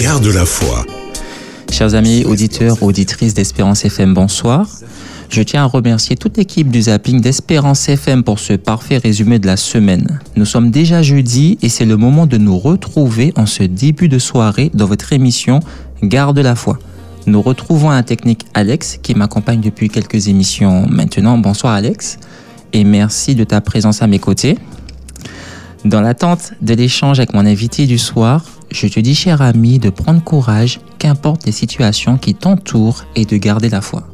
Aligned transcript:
Garde 0.00 0.26
la 0.28 0.44
foi. 0.44 0.86
Chers 1.72 1.96
amis 1.96 2.24
auditeurs, 2.24 2.84
auditrices 2.84 3.34
d'Espérance 3.34 3.84
FM, 3.84 4.14
bonsoir. 4.14 4.68
Je 5.28 5.42
tiens 5.42 5.64
à 5.64 5.66
remercier 5.66 6.14
toute 6.14 6.36
l'équipe 6.36 6.70
du 6.70 6.82
zapping 6.82 7.20
d'Espérance 7.20 7.88
FM 7.88 8.22
pour 8.22 8.38
ce 8.38 8.52
parfait 8.52 8.98
résumé 8.98 9.40
de 9.40 9.46
la 9.46 9.56
semaine. 9.56 10.20
Nous 10.36 10.44
sommes 10.44 10.70
déjà 10.70 11.02
jeudi 11.02 11.58
et 11.62 11.68
c'est 11.68 11.84
le 11.84 11.96
moment 11.96 12.26
de 12.26 12.36
nous 12.36 12.56
retrouver 12.58 13.32
en 13.34 13.46
ce 13.46 13.64
début 13.64 14.08
de 14.08 14.20
soirée 14.20 14.70
dans 14.72 14.86
votre 14.86 15.12
émission 15.12 15.58
Garde 16.04 16.38
la 16.38 16.54
foi. 16.54 16.78
Nous 17.26 17.42
retrouvons 17.42 17.90
un 17.90 18.04
technique 18.04 18.46
Alex 18.54 19.00
qui 19.02 19.16
m'accompagne 19.16 19.60
depuis 19.60 19.88
quelques 19.88 20.28
émissions 20.28 20.86
maintenant. 20.88 21.38
Bonsoir 21.38 21.72
Alex 21.72 22.18
et 22.72 22.84
merci 22.84 23.34
de 23.34 23.42
ta 23.42 23.60
présence 23.60 24.00
à 24.00 24.06
mes 24.06 24.20
côtés. 24.20 24.58
Dans 25.84 26.00
l'attente 26.00 26.52
de 26.60 26.74
l'échange 26.74 27.18
avec 27.18 27.34
mon 27.34 27.44
invité 27.46 27.86
du 27.86 27.98
soir, 27.98 28.44
je 28.70 28.86
te 28.86 29.00
dis 29.00 29.14
cher 29.14 29.42
ami 29.42 29.78
de 29.78 29.90
prendre 29.90 30.22
courage, 30.22 30.80
qu'importe 30.98 31.46
les 31.46 31.52
situations 31.52 32.18
qui 32.18 32.34
t'entourent 32.34 33.04
et 33.14 33.24
de 33.24 33.36
garder 33.36 33.68
la 33.68 33.80
foi. 33.80 34.04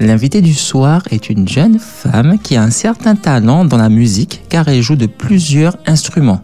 L'invité 0.00 0.40
du 0.40 0.54
soir 0.54 1.02
est 1.10 1.28
une 1.28 1.48
jeune 1.48 1.78
femme 1.78 2.38
qui 2.38 2.56
a 2.56 2.62
un 2.62 2.70
certain 2.70 3.16
talent 3.16 3.64
dans 3.64 3.76
la 3.76 3.88
musique 3.88 4.42
car 4.48 4.68
elle 4.68 4.80
joue 4.80 4.96
de 4.96 5.06
plusieurs 5.06 5.76
instruments. 5.86 6.40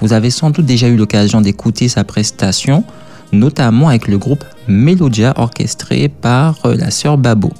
Vous 0.00 0.12
avez 0.12 0.30
sans 0.30 0.50
doute 0.50 0.66
déjà 0.66 0.88
eu 0.88 0.96
l'occasion 0.96 1.40
d'écouter 1.40 1.88
sa 1.88 2.04
prestation, 2.04 2.84
notamment 3.32 3.88
avec 3.88 4.08
le 4.08 4.18
groupe 4.18 4.44
Melodia 4.68 5.34
orchestré 5.36 6.08
par 6.08 6.58
euh, 6.66 6.74
la 6.74 6.90
sœur 6.90 7.16
Babo. 7.16 7.52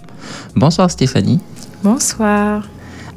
Bonsoir 0.57 0.91
Stéphanie. 0.91 1.41
Bonsoir. 1.83 2.65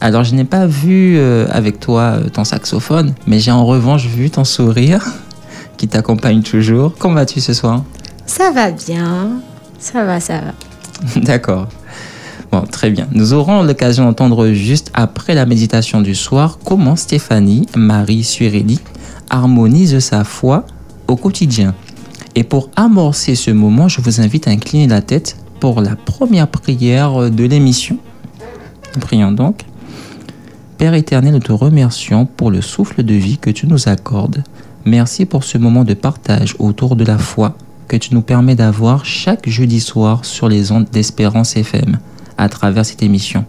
Alors 0.01 0.23
je 0.23 0.33
n'ai 0.33 0.45
pas 0.45 0.65
vu 0.65 1.17
euh, 1.17 1.45
avec 1.49 1.79
toi 1.79 2.01
euh, 2.01 2.29
ton 2.29 2.45
saxophone, 2.45 3.13
mais 3.27 3.39
j'ai 3.39 3.51
en 3.51 3.65
revanche 3.65 4.05
vu 4.05 4.29
ton 4.29 4.45
sourire 4.45 5.05
qui 5.77 5.87
t'accompagne 5.87 6.41
toujours. 6.41 6.93
Comment 6.97 7.15
vas-tu 7.15 7.41
ce 7.41 7.53
soir? 7.53 7.83
Ça 8.25 8.51
va 8.51 8.71
bien. 8.71 9.41
Ça 9.77 10.05
va, 10.05 10.19
ça 10.19 10.39
va. 10.39 11.21
D'accord. 11.21 11.67
Bon, 12.51 12.61
très 12.61 12.89
bien. 12.89 13.07
Nous 13.11 13.33
aurons 13.33 13.61
l'occasion 13.61 14.05
d'entendre 14.05 14.51
juste 14.51 14.89
après 14.93 15.35
la 15.35 15.45
méditation 15.45 16.01
du 16.01 16.15
soir 16.15 16.59
comment 16.63 16.95
Stéphanie 16.95 17.67
Marie 17.75 18.23
Surelli 18.23 18.79
harmonise 19.29 19.99
sa 19.99 20.23
foi 20.23 20.65
au 21.07 21.15
quotidien. 21.15 21.75
Et 22.35 22.43
pour 22.43 22.69
amorcer 22.75 23.35
ce 23.35 23.51
moment, 23.51 23.87
je 23.87 24.01
vous 24.01 24.21
invite 24.21 24.47
à 24.47 24.51
incliner 24.51 24.87
la 24.87 25.01
tête 25.01 25.35
pour 25.59 25.81
la 25.81 25.95
première 25.95 26.47
prière 26.47 27.29
de 27.29 27.43
l'émission. 27.43 27.97
Prions 28.99 29.31
donc. 29.31 29.68
Père 30.79 30.93
éternel, 30.93 31.33
nous 31.33 31.39
te 31.39 31.51
remercions 31.51 32.25
pour 32.25 32.51
le 32.51 32.61
souffle 32.61 33.03
de 33.03 33.13
vie 33.13 33.37
que 33.37 33.49
tu 33.49 33.67
nous 33.67 33.89
accordes. 33.89 34.43
Merci 34.85 35.25
pour 35.25 35.43
ce 35.43 35.57
moment 35.57 35.83
de 35.83 35.93
partage 35.93 36.55
autour 36.57 36.95
de 36.95 37.03
la 37.03 37.17
foi 37.17 37.57
que 37.89 37.97
tu 37.97 38.13
nous 38.13 38.21
permets 38.21 38.55
d'avoir 38.55 39.03
chaque 39.03 39.49
jeudi 39.49 39.81
soir 39.81 40.23
sur 40.23 40.47
les 40.47 40.71
ondes 40.71 40.87
d'Espérance 40.89 41.57
FM 41.57 41.99
à 42.37 42.47
travers 42.47 42.85
cette 42.85 43.03
émission. 43.03 43.43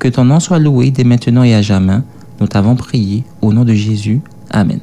Que 0.00 0.08
ton 0.08 0.24
nom 0.24 0.40
soit 0.40 0.58
loué 0.58 0.90
dès 0.90 1.04
maintenant 1.04 1.44
et 1.44 1.54
à 1.54 1.62
jamais. 1.62 2.00
Nous 2.40 2.48
t'avons 2.48 2.74
prié 2.74 3.22
au 3.40 3.52
nom 3.52 3.64
de 3.64 3.72
Jésus. 3.72 4.20
Amen. 4.50 4.80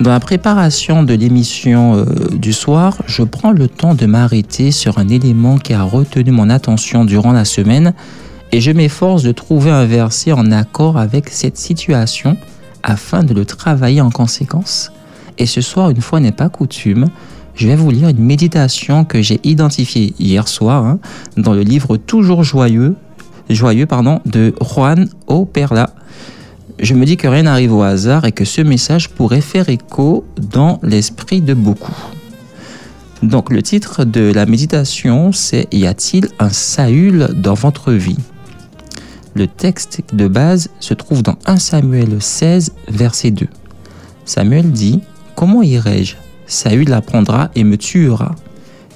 Dans 0.00 0.10
la 0.10 0.20
préparation 0.20 1.02
de 1.02 1.12
l'émission 1.12 1.94
euh, 1.94 2.04
du 2.32 2.54
soir, 2.54 2.96
je 3.06 3.22
prends 3.22 3.50
le 3.50 3.68
temps 3.68 3.94
de 3.94 4.06
m'arrêter 4.06 4.70
sur 4.70 4.96
un 4.96 5.08
élément 5.08 5.58
qui 5.58 5.74
a 5.74 5.82
retenu 5.82 6.30
mon 6.30 6.48
attention 6.48 7.04
durant 7.04 7.32
la 7.32 7.44
semaine 7.44 7.92
et 8.50 8.62
je 8.62 8.70
m'efforce 8.70 9.22
de 9.22 9.32
trouver 9.32 9.70
un 9.70 9.84
verset 9.84 10.32
en 10.32 10.52
accord 10.52 10.96
avec 10.96 11.28
cette 11.28 11.58
situation 11.58 12.38
afin 12.82 13.22
de 13.22 13.34
le 13.34 13.44
travailler 13.44 14.00
en 14.00 14.10
conséquence. 14.10 14.90
Et 15.36 15.44
ce 15.44 15.60
soir, 15.60 15.90
une 15.90 16.00
fois 16.00 16.18
n'est 16.18 16.32
pas 16.32 16.48
coutume, 16.48 17.10
je 17.54 17.68
vais 17.68 17.76
vous 17.76 17.90
lire 17.90 18.08
une 18.08 18.24
méditation 18.24 19.04
que 19.04 19.20
j'ai 19.20 19.38
identifiée 19.44 20.14
hier 20.18 20.48
soir 20.48 20.82
hein, 20.86 20.98
dans 21.36 21.52
le 21.52 21.60
livre 21.60 21.98
Toujours 21.98 22.42
joyeux, 22.42 22.96
joyeux 23.50 23.84
pardon, 23.84 24.20
de 24.24 24.54
Juan 24.62 25.10
O. 25.26 25.46
Je 26.82 26.94
me 26.94 27.04
dis 27.04 27.18
que 27.18 27.28
rien 27.28 27.42
n'arrive 27.42 27.74
au 27.74 27.82
hasard 27.82 28.24
et 28.24 28.32
que 28.32 28.46
ce 28.46 28.62
message 28.62 29.10
pourrait 29.10 29.42
faire 29.42 29.68
écho 29.68 30.24
dans 30.40 30.80
l'esprit 30.82 31.42
de 31.42 31.52
beaucoup. 31.52 31.94
Donc 33.22 33.50
le 33.50 33.62
titre 33.62 34.04
de 34.04 34.32
la 34.32 34.46
méditation, 34.46 35.30
c'est 35.30 35.68
Y 35.72 35.86
a-t-il 35.86 36.28
un 36.38 36.48
Saül 36.48 37.28
dans 37.34 37.52
votre 37.52 37.92
vie? 37.92 38.16
Le 39.34 39.46
texte 39.46 40.00
de 40.14 40.26
base 40.26 40.70
se 40.80 40.94
trouve 40.94 41.22
dans 41.22 41.36
1 41.44 41.58
Samuel 41.58 42.16
16, 42.18 42.72
verset 42.88 43.30
2. 43.30 43.46
Samuel 44.24 44.72
dit, 44.72 45.00
Comment 45.36 45.60
irai-je? 45.60 46.16
Saül 46.46 46.94
apprendra 46.94 47.50
et 47.54 47.62
me 47.62 47.76
tuera. 47.76 48.34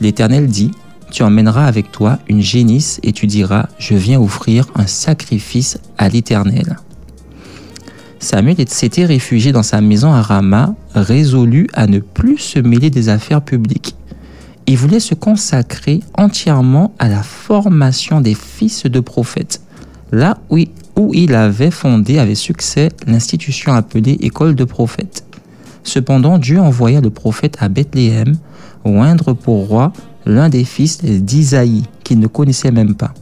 L'Éternel 0.00 0.46
dit, 0.46 0.70
Tu 1.10 1.22
emmèneras 1.22 1.66
avec 1.66 1.92
toi 1.92 2.18
une 2.28 2.40
génisse 2.40 2.98
et 3.02 3.12
tu 3.12 3.26
diras, 3.26 3.66
Je 3.78 3.94
viens 3.94 4.20
offrir 4.20 4.68
un 4.74 4.86
sacrifice 4.86 5.78
à 5.98 6.08
l'Éternel. 6.08 6.78
Samuel 8.24 8.56
s'était 8.68 9.04
réfugié 9.04 9.52
dans 9.52 9.62
sa 9.62 9.82
maison 9.82 10.10
à 10.10 10.22
Rama, 10.22 10.74
résolu 10.94 11.68
à 11.74 11.86
ne 11.86 11.98
plus 11.98 12.38
se 12.38 12.58
mêler 12.58 12.88
des 12.88 13.10
affaires 13.10 13.42
publiques. 13.42 13.96
Il 14.66 14.78
voulait 14.78 14.98
se 14.98 15.14
consacrer 15.14 16.00
entièrement 16.14 16.94
à 16.98 17.08
la 17.08 17.22
formation 17.22 18.22
des 18.22 18.34
fils 18.34 18.84
de 18.84 19.00
prophètes, 19.00 19.60
là 20.10 20.38
où 20.48 21.12
il 21.12 21.34
avait 21.34 21.70
fondé 21.70 22.18
avec 22.18 22.38
succès 22.38 22.88
l'institution 23.06 23.74
appelée 23.74 24.16
École 24.20 24.54
de 24.54 24.64
prophètes. 24.64 25.26
Cependant, 25.82 26.38
Dieu 26.38 26.58
envoya 26.58 27.02
le 27.02 27.10
prophète 27.10 27.58
à 27.60 27.68
Bethléem 27.68 28.36
oindre 28.84 29.34
pour 29.34 29.68
roi 29.68 29.92
l'un 30.24 30.48
des 30.48 30.64
fils 30.64 31.04
d'Isaïe 31.04 31.82
qu'il 32.02 32.20
ne 32.20 32.26
connaissait 32.26 32.70
même 32.70 32.94
pas. 32.94 33.12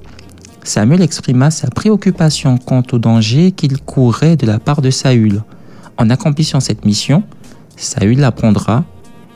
Samuel 0.65 1.03
exprima 1.03 1.51
sa 1.51 1.69
préoccupation 1.69 2.57
quant 2.57 2.83
au 2.93 2.99
danger 2.99 3.53
qu'il 3.53 3.79
courait 3.79 4.37
de 4.37 4.47
la 4.47 4.59
part 4.59 4.81
de 4.81 4.91
Saül. 4.91 5.43
En 5.99 6.09
accomplissant 6.09 6.61
cette 6.61 6.85
mission, 6.85 7.25
Saül 7.77 8.21
l'apprendra 8.21 8.85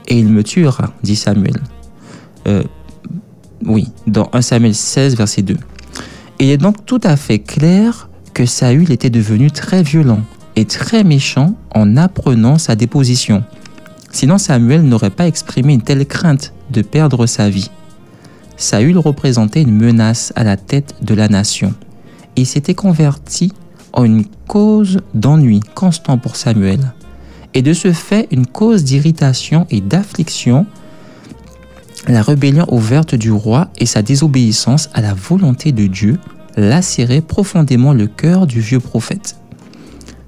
et 0.09 0.19
il 0.19 0.29
me 0.29 0.45
tuera, 0.45 0.93
dit 1.03 1.17
Samuel. 1.17 1.61
Euh, 2.47 2.63
oui, 3.65 3.89
dans 4.07 4.29
1 4.33 4.43
Samuel 4.43 4.75
16, 4.75 5.17
verset 5.17 5.43
2. 5.43 5.57
Il 6.39 6.51
est 6.51 6.59
donc 6.59 6.87
tout 6.87 7.01
à 7.03 7.17
fait 7.17 7.41
clair 7.41 8.09
que 8.33 8.47
Saül 8.47 8.93
était 8.93 9.11
devenu 9.11 9.51
très 9.51 9.83
violent 9.83 10.21
et 10.55 10.65
très 10.65 11.03
méchant 11.03 11.55
en 11.75 11.97
apprenant 11.97 12.59
sa 12.59 12.77
déposition. 12.77 13.43
Sinon 14.13 14.39
Samuel 14.39 14.83
n'aurait 14.83 15.11
pas 15.11 15.27
exprimé 15.27 15.75
une 15.75 15.83
telle 15.83 16.07
crainte 16.07 16.53
de 16.71 16.83
perdre 16.83 17.27
sa 17.27 17.49
vie. 17.49 17.71
Saül 18.57 18.99
représentait 18.99 19.63
une 19.63 19.77
menace 19.77 20.33
à 20.37 20.45
la 20.45 20.57
tête 20.57 20.95
de 21.03 21.15
la 21.15 21.29
nation. 21.29 21.75
Il 22.37 22.47
s'était 22.47 22.75
converti 22.75 23.53
en 23.93 24.05
une 24.05 24.25
cause 24.47 25.01
d'ennui 25.15 25.61
constant 25.75 26.19
pour 26.19 26.37
Samuel, 26.37 26.93
et 27.55 27.63
de 27.63 27.73
ce 27.73 27.93
fait 27.93 28.29
une 28.31 28.47
cause 28.47 28.85
d'irritation 28.85 29.67
et 29.71 29.81
d'affliction, 29.81 30.67
la 32.09 32.23
rébellion 32.23 32.67
ouverte 32.71 33.15
du 33.15 33.33
roi 33.33 33.69
et 33.79 33.87
sa 33.87 34.03
désobéissance 34.03 34.91
à 34.95 35.01
la 35.01 35.15
volonté 35.15 35.73
de 35.73 35.87
Dieu 35.87 36.19
lacéraient 36.57 37.21
profondément 37.21 37.93
le 37.93 38.07
cœur 38.07 38.47
du 38.47 38.61
vieux 38.61 38.81
prophète. 38.81 39.37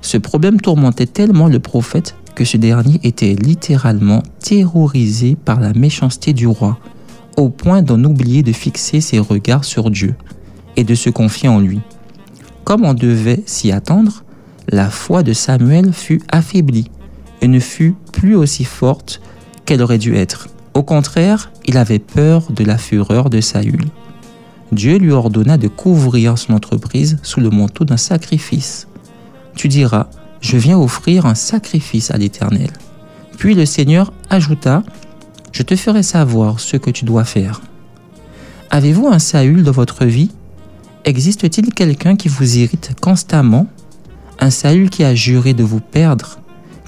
Ce 0.00 0.17
problème 0.17 0.61
tourmentait 0.61 1.06
tellement 1.06 1.49
le 1.49 1.61
prophète 1.61 2.15
que 2.34 2.44
ce 2.44 2.56
dernier 2.56 3.00
était 3.03 3.34
littéralement 3.34 4.22
terrorisé 4.41 5.37
par 5.37 5.61
la 5.61 5.72
méchanceté 5.72 6.33
du 6.33 6.47
roi, 6.47 6.78
au 7.38 7.50
point 7.50 7.82
d'en 7.82 8.03
oublier 8.03 8.43
de 8.43 8.53
fixer 8.53 9.00
ses 9.00 9.21
regards 9.21 9.65
sur 9.65 9.91
Dieu 9.91 10.16
et 10.76 10.82
de 10.82 10.97
se 10.97 11.09
confier 11.09 11.49
en 11.49 11.60
lui. 11.60 11.81
Comme 12.65 12.84
on 12.84 12.94
devait 12.94 13.44
s'y 13.46 13.70
attendre, 13.70 14.25
la 14.69 14.90
foi 14.90 15.23
de 15.23 15.32
Samuel 15.32 15.93
fut 15.93 16.20
affaiblie 16.31 16.90
et 17.40 17.46
ne 17.46 17.61
fut 17.61 17.94
plus 18.12 18.35
aussi 18.35 18.64
forte 18.64 19.20
qu'elle 19.64 19.82
aurait 19.82 19.99
dû 19.99 20.17
être. 20.17 20.49
Au 20.75 20.82
contraire, 20.82 21.52
il 21.64 21.79
avait 21.79 22.00
peur 22.00 22.50
de 22.50 22.64
la 22.64 22.76
fureur 22.76 23.31
de 23.31 23.40
Saül. 23.40 23.85
Dieu 24.73 24.99
lui 24.99 25.12
ordonna 25.12 25.56
de 25.56 25.69
couvrir 25.69 26.37
son 26.37 26.55
entreprise 26.55 27.19
sous 27.23 27.40
le 27.40 27.50
manteau 27.50 27.85
d'un 27.85 27.96
sacrifice. 27.96 28.88
Tu 29.55 29.69
diras, 29.69 30.08
je 30.40 30.56
viens 30.56 30.79
offrir 30.79 31.25
un 31.25 31.37
sacrifice 31.37 32.11
à 32.11 32.19
l'Éternel. 32.19 32.70
Puis 33.38 33.55
le 33.55 33.64
Seigneur 33.64 34.12
ajouta, 34.29 34.82
je 35.53 35.62
te 35.62 35.77
ferai 35.77 36.03
savoir 36.03 36.61
ce 36.61 36.77
que 36.77 36.91
tu 36.91 37.05
dois 37.05 37.25
faire. 37.25 37.61
Avez-vous 38.71 39.09
un 39.09 39.19
Saül 39.19 39.62
dans 39.62 39.73
votre 39.73 40.05
vie? 40.05 40.31
Existe-t-il 41.05 41.73
quelqu'un 41.73 42.17
qui 42.17 42.29
vous 42.29 42.59
irrite 42.59 42.93
constamment? 43.00 43.67
Un 44.41 44.50
Saül 44.50 44.91
qui 44.91 45.05
a 45.05 45.15
juré 45.15 45.55
de 45.55 45.65
vous 45.65 45.81
perdre? 45.81 46.39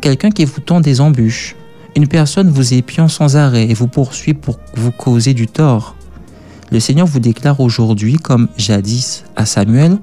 Quelqu'un 0.01 0.31
qui 0.31 0.45
vous 0.45 0.61
tend 0.61 0.81
des 0.81 1.01
embûches? 1.01 1.57
Une 1.97 2.07
personne 2.07 2.51
vous 2.51 2.75
épiant 2.75 3.09
sans 3.09 3.37
arrêt 3.37 3.69
et 3.69 3.75
vous 3.75 3.89
poursuit 3.89 4.35
pour 4.35 4.59
vous 4.75 4.93
causer 4.93 5.35
du 5.35 5.47
tort? 5.47 5.97
Le 6.71 6.79
Seigneur 6.81 7.07
vous 7.07 7.19
déclare 7.19 7.61
aujourd'hui, 7.61 8.17
comme 8.17 8.49
jadis 8.57 9.25
à 9.35 9.45
Samuel, 9.45 9.99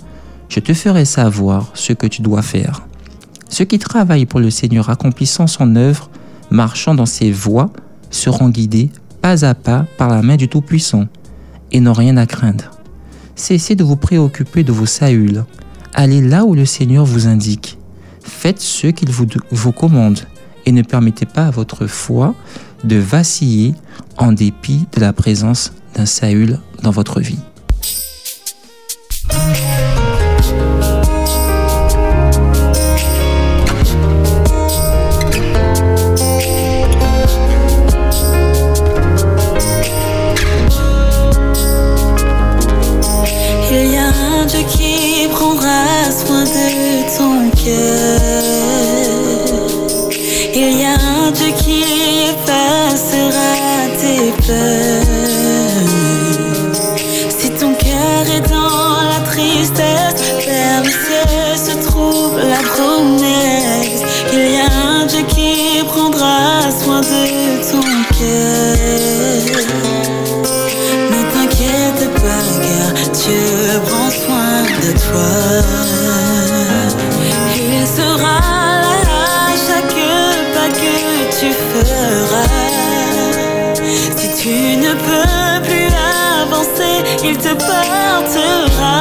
je 0.50 0.59
te 0.59 0.74
ferai 0.74 1.06
savoir 1.06 1.71
ce 1.74 1.94
que 1.94 2.07
tu 2.07 2.21
dois 2.21 2.42
faire. 2.42 2.81
Ceux 3.50 3.65
qui 3.65 3.80
travaillent 3.80 4.25
pour 4.25 4.39
le 4.39 4.50
Seigneur 4.50 4.89
accomplissant 4.89 5.48
son 5.48 5.75
œuvre, 5.75 6.09
marchant 6.51 6.95
dans 6.95 7.06
ses 7.06 7.31
voies, 7.31 7.69
seront 8.09 8.50
guidés 8.50 8.89
pas 9.21 9.45
à 9.45 9.56
pas 9.56 9.86
par 9.98 10.09
la 10.09 10.21
main 10.21 10.36
du 10.36 10.48
Tout-Puissant 10.48 11.07
et 11.71 11.80
n'ont 11.80 11.94
rien 11.94 12.18
à 12.18 12.25
craindre. 12.25 12.71
Cessez 13.36 13.75
de 13.75 13.83
vous 13.83 13.95
préoccuper 13.95 14.63
de 14.63 14.71
vos 14.71 14.86
sahuls. 14.86 15.45
Allez 15.94 16.21
là 16.21 16.45
où 16.45 16.56
le 16.56 16.65
Seigneur 16.65 17.06
vous 17.06 17.27
indique. 17.27 17.77
Faites 18.24 18.62
ce 18.62 18.88
qu'il 18.88 19.12
vous, 19.12 19.27
vous 19.51 19.71
commande 19.71 20.19
et 20.65 20.71
ne 20.71 20.81
permettez 20.81 21.25
pas 21.25 21.48
à 21.48 21.51
votre 21.51 21.88
foi 21.88 22.36
de 22.83 22.98
vaciller 22.98 23.74
en 24.18 24.31
dépit 24.31 24.86
de 24.95 25.01
la 25.01 25.13
présence 25.13 25.74
d'un 25.95 26.06
Saül 26.06 26.59
dans 26.83 26.92
votre 26.92 27.19
vie. 27.19 27.39
Te 87.41 87.49
portera. 87.49 88.97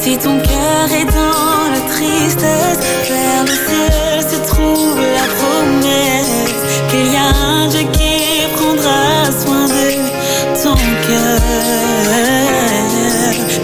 Si 0.00 0.18
ton 0.18 0.38
cœur 0.40 0.86
est 1.00 1.04
dans 1.04 1.70
la 1.74 1.80
tristesse, 1.92 2.80
vers 3.08 3.44
le 3.44 3.56
ciel 3.66 4.22
se 4.30 4.38
trouve 4.48 4.98
la 5.18 5.26
promesse 5.38 6.60
qu'il 6.90 7.12
y 7.12 7.16
a 7.16 7.28
un 7.46 7.68
Dieu 7.68 7.86
qui 7.92 8.46
prendra 8.56 9.30
soin 9.42 9.66
de 9.66 10.62
ton 10.62 10.76
cœur. 11.06 11.40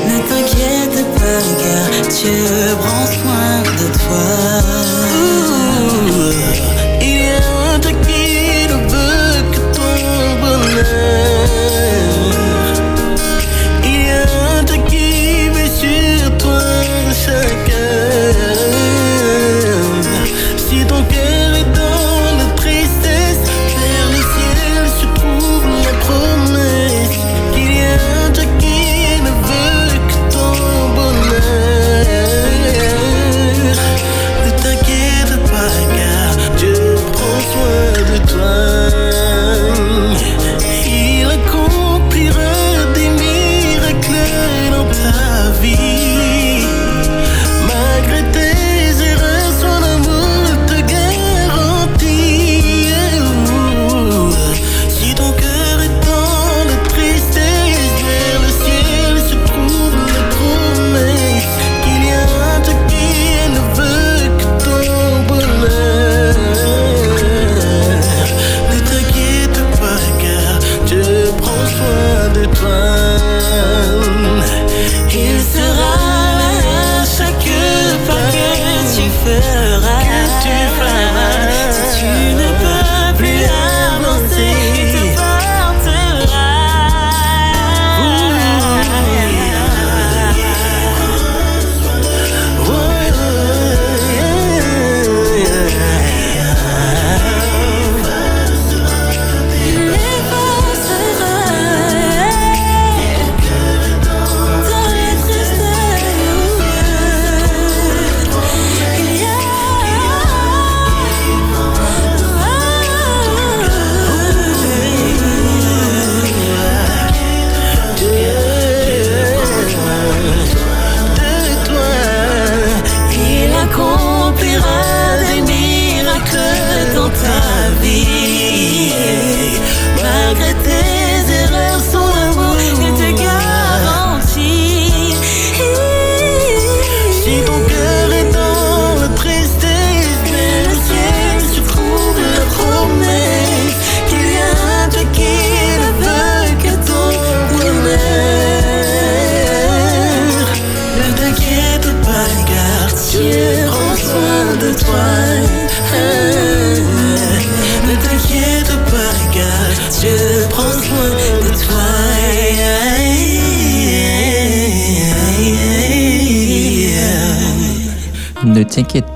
Ne 0.08 0.18
t'inquiète 0.28 1.04
pas, 1.16 1.42
car 1.60 2.08
Dieu 2.08 2.76
prend 2.80 3.06
soin 3.06 3.52
de 3.80 3.86
toi. 3.98 4.87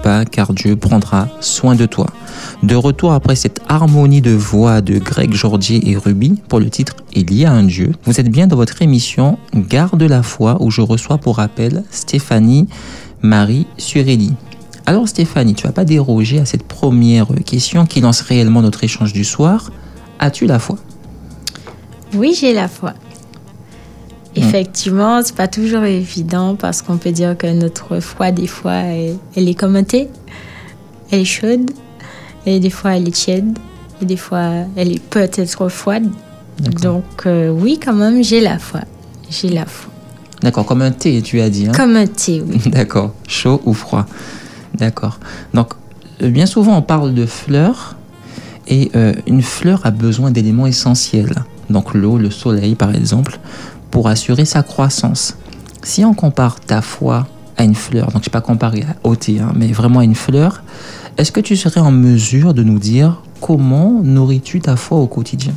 Pas 0.02 0.24
car 0.24 0.52
Dieu 0.52 0.76
prendra 0.76 1.28
soin 1.40 1.74
de 1.74 1.86
toi. 1.86 2.06
De 2.62 2.74
retour 2.74 3.12
après 3.12 3.36
cette 3.36 3.60
harmonie 3.68 4.20
de 4.20 4.32
voix 4.32 4.80
de 4.80 4.98
Greg 4.98 5.32
Jordier 5.32 5.90
et 5.90 5.96
Ruby 5.96 6.40
pour 6.48 6.60
le 6.60 6.70
titre 6.70 6.96
Il 7.14 7.32
y 7.32 7.44
a 7.44 7.52
un 7.52 7.62
Dieu, 7.64 7.92
vous 8.04 8.20
êtes 8.20 8.28
bien 8.28 8.46
dans 8.46 8.56
votre 8.56 8.82
émission 8.82 9.38
Garde 9.54 10.02
la 10.02 10.22
foi 10.22 10.58
où 10.60 10.70
je 10.70 10.80
reçois 10.80 11.18
pour 11.18 11.36
rappel 11.36 11.84
Stéphanie 11.90 12.68
Marie 13.22 13.66
Surelli. 13.78 14.34
Alors 14.84 15.08
Stéphanie, 15.08 15.54
tu 15.54 15.66
vas 15.66 15.72
pas 15.72 15.84
déroger 15.84 16.40
à 16.40 16.44
cette 16.44 16.64
première 16.64 17.28
question 17.46 17.86
qui 17.86 18.00
lance 18.00 18.20
réellement 18.20 18.62
notre 18.62 18.82
échange 18.84 19.12
du 19.12 19.24
soir. 19.24 19.70
As-tu 20.18 20.46
la 20.46 20.58
foi? 20.58 20.76
Oui, 22.14 22.36
j'ai 22.38 22.52
la 22.52 22.68
foi. 22.68 22.94
Effectivement, 24.34 25.20
c'est 25.22 25.34
pas 25.34 25.48
toujours 25.48 25.84
évident 25.84 26.56
parce 26.56 26.80
qu'on 26.80 26.96
peut 26.96 27.12
dire 27.12 27.36
que 27.36 27.46
notre 27.46 28.00
foi, 28.00 28.30
des 28.30 28.46
fois, 28.46 28.74
elle, 28.74 29.16
elle 29.36 29.48
est 29.48 29.54
comme 29.54 29.76
un 29.76 29.84
thé. 29.84 30.08
Elle 31.10 31.20
est 31.20 31.24
chaude, 31.24 31.70
et 32.46 32.58
des 32.58 32.70
fois, 32.70 32.96
elle 32.96 33.06
est 33.08 33.12
tiède, 33.12 33.58
et 34.00 34.04
des 34.06 34.16
fois, 34.16 34.50
elle 34.76 34.92
est 34.92 35.02
peut-être 35.02 35.68
froide. 35.68 36.08
Donc, 36.80 37.04
euh, 37.26 37.50
oui, 37.50 37.78
quand 37.82 37.92
même, 37.92 38.22
j'ai 38.22 38.40
la 38.40 38.58
foi. 38.58 38.80
J'ai 39.30 39.48
la 39.48 39.66
foi. 39.66 39.90
D'accord, 40.42 40.66
comme 40.66 40.82
un 40.82 40.90
thé, 40.90 41.22
tu 41.22 41.40
as 41.40 41.50
dit. 41.50 41.68
Hein 41.68 41.72
Comme 41.74 41.96
un 41.96 42.06
thé, 42.06 42.42
oui. 42.44 42.60
D'accord, 42.66 43.14
chaud 43.28 43.60
ou 43.64 43.74
froid. 43.74 44.06
D'accord. 44.74 45.18
Donc, 45.54 45.74
euh, 46.22 46.30
bien 46.30 46.46
souvent, 46.46 46.76
on 46.76 46.82
parle 46.82 47.14
de 47.14 47.26
fleurs 47.26 47.96
et 48.68 48.90
euh, 48.96 49.12
une 49.26 49.42
fleur 49.42 49.82
a 49.84 49.90
besoin 49.90 50.30
d'éléments 50.30 50.66
essentiels. 50.66 51.34
Donc, 51.70 51.94
l'eau, 51.94 52.18
le 52.18 52.30
soleil, 52.30 52.74
par 52.74 52.94
exemple, 52.94 53.38
pour 53.92 54.08
assurer 54.08 54.44
sa 54.44 54.64
croissance. 54.64 55.36
Si 55.84 56.04
on 56.04 56.14
compare 56.14 56.58
ta 56.58 56.82
foi 56.82 57.28
à 57.56 57.62
une 57.62 57.74
fleur, 57.76 58.06
donc 58.10 58.24
je 58.24 58.28
ne 58.30 58.32
pas 58.32 58.40
comparer 58.40 58.84
au 59.04 59.14
thé, 59.14 59.38
hein, 59.38 59.52
mais 59.54 59.68
vraiment 59.68 60.00
à 60.00 60.04
une 60.04 60.14
fleur, 60.16 60.62
est-ce 61.18 61.30
que 61.30 61.40
tu 61.40 61.56
serais 61.56 61.80
en 61.80 61.92
mesure 61.92 62.54
de 62.54 62.64
nous 62.64 62.78
dire 62.80 63.22
comment 63.40 64.00
nourris-tu 64.02 64.60
ta 64.60 64.74
foi 64.76 64.98
au 64.98 65.06
quotidien? 65.06 65.52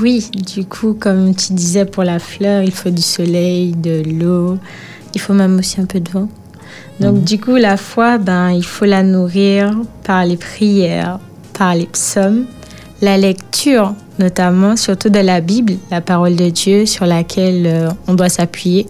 Oui, 0.00 0.30
du 0.54 0.64
coup, 0.64 0.94
comme 0.94 1.34
tu 1.34 1.52
disais 1.54 1.84
pour 1.84 2.04
la 2.04 2.18
fleur, 2.18 2.62
il 2.62 2.70
faut 2.72 2.90
du 2.90 3.02
soleil, 3.02 3.72
de 3.72 4.02
l'eau, 4.06 4.58
il 5.14 5.20
faut 5.20 5.34
même 5.34 5.58
aussi 5.58 5.80
un 5.80 5.84
peu 5.86 6.00
de 6.00 6.10
vent. 6.10 6.28
Donc, 7.00 7.16
Mhm. 7.16 7.24
du 7.24 7.40
coup, 7.40 7.56
la 7.56 7.76
foi, 7.76 8.18
ben, 8.18 8.50
il 8.50 8.64
faut 8.64 8.84
la 8.84 9.02
nourrir 9.02 9.70
par 10.04 10.24
les 10.24 10.36
prières, 10.36 11.18
par 11.54 11.74
les 11.74 11.86
psaumes, 11.86 12.44
la 13.00 13.16
lecture, 13.16 13.94
notamment, 14.20 14.76
surtout 14.76 15.08
de 15.08 15.18
la 15.18 15.40
Bible, 15.40 15.74
la 15.90 16.00
parole 16.00 16.36
de 16.36 16.48
Dieu 16.50 16.86
sur 16.86 17.06
laquelle 17.06 17.66
euh, 17.66 17.90
on 18.06 18.14
doit 18.14 18.28
s'appuyer. 18.28 18.86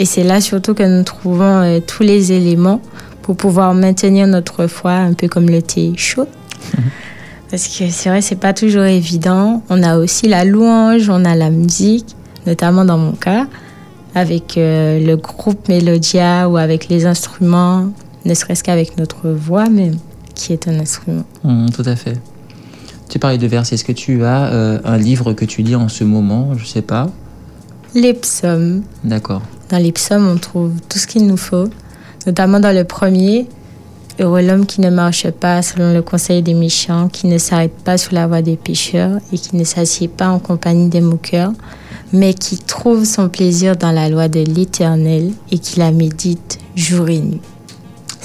Et 0.00 0.04
c'est 0.04 0.24
là 0.24 0.40
surtout 0.40 0.74
que 0.74 0.82
nous 0.82 1.04
trouvons 1.04 1.62
euh, 1.62 1.80
tous 1.80 2.02
les 2.02 2.32
éléments 2.32 2.80
pour 3.22 3.36
pouvoir 3.36 3.74
maintenir 3.74 4.26
notre 4.26 4.66
foi, 4.66 4.92
un 4.92 5.12
peu 5.12 5.28
comme 5.28 5.48
le 5.48 5.62
thé 5.62 5.92
chaud. 5.96 6.26
Parce 7.50 7.68
que 7.68 7.88
c'est 7.90 8.08
vrai, 8.08 8.20
c'est 8.20 8.36
pas 8.36 8.52
toujours 8.52 8.84
évident. 8.84 9.62
On 9.70 9.82
a 9.82 9.96
aussi 9.98 10.28
la 10.28 10.44
louange, 10.44 11.08
on 11.08 11.24
a 11.24 11.34
la 11.34 11.50
musique, 11.50 12.16
notamment 12.46 12.84
dans 12.84 12.98
mon 12.98 13.12
cas, 13.12 13.46
avec 14.14 14.56
euh, 14.56 14.98
le 15.04 15.16
groupe 15.16 15.68
Mélodia 15.68 16.48
ou 16.48 16.56
avec 16.56 16.88
les 16.88 17.06
instruments, 17.06 17.86
ne 18.24 18.34
serait-ce 18.34 18.64
qu'avec 18.64 18.98
notre 18.98 19.28
voix 19.28 19.68
même, 19.68 19.96
qui 20.34 20.52
est 20.52 20.68
un 20.68 20.78
instrument. 20.78 21.24
Hum, 21.44 21.70
Tout 21.70 21.84
à 21.86 21.96
fait. 21.96 22.16
Tu 23.08 23.18
parlais 23.18 23.38
de 23.38 23.46
versets. 23.46 23.74
Est-ce 23.74 23.84
que 23.84 23.92
tu 23.92 24.24
as 24.24 24.52
euh, 24.52 24.78
un 24.84 24.98
livre 24.98 25.32
que 25.32 25.44
tu 25.44 25.62
lis 25.62 25.76
en 25.76 25.88
ce 25.88 26.04
moment? 26.04 26.54
Je 26.56 26.64
sais 26.64 26.82
pas. 26.82 27.08
Les 27.94 28.14
psaumes. 28.14 28.82
D'accord. 29.02 29.42
Dans 29.70 29.78
les 29.78 29.92
psaumes, 29.92 30.28
on 30.28 30.36
trouve 30.36 30.72
tout 30.88 30.98
ce 30.98 31.06
qu'il 31.06 31.26
nous 31.26 31.36
faut, 31.36 31.68
notamment 32.26 32.60
dans 32.60 32.74
le 32.74 32.84
premier. 32.84 33.46
Heureux 34.20 34.42
l'homme 34.42 34.66
qui 34.66 34.80
ne 34.80 34.90
marche 34.90 35.30
pas 35.30 35.62
selon 35.62 35.94
le 35.94 36.02
conseil 36.02 36.42
des 36.42 36.54
méchants, 36.54 37.08
qui 37.08 37.28
ne 37.28 37.38
s'arrête 37.38 37.74
pas 37.84 37.96
sous 37.98 38.14
la 38.14 38.26
voie 38.26 38.42
des 38.42 38.56
pécheurs 38.56 39.18
et 39.32 39.38
qui 39.38 39.56
ne 39.56 39.64
s'assied 39.64 40.08
pas 40.08 40.28
en 40.28 40.40
compagnie 40.40 40.88
des 40.88 41.00
moqueurs, 41.00 41.52
mais 42.12 42.34
qui 42.34 42.58
trouve 42.58 43.04
son 43.04 43.28
plaisir 43.28 43.76
dans 43.76 43.92
la 43.92 44.08
loi 44.08 44.28
de 44.28 44.40
l'Éternel 44.40 45.30
et 45.52 45.58
qui 45.58 45.78
la 45.78 45.92
médite 45.92 46.58
jour 46.74 47.08
et 47.08 47.20
nuit. 47.20 47.40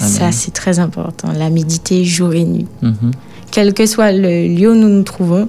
Amen. 0.00 0.10
Ça, 0.10 0.32
c'est 0.32 0.52
très 0.52 0.80
important, 0.80 1.30
la 1.32 1.48
méditer 1.48 2.04
jour 2.04 2.34
et 2.34 2.44
nuit. 2.44 2.66
Mhm. 2.82 3.12
Quel 3.54 3.72
que 3.72 3.86
soit 3.86 4.10
le 4.10 4.48
lieu 4.48 4.72
où 4.72 4.74
nous 4.74 4.88
nous 4.88 5.04
trouvons, 5.04 5.48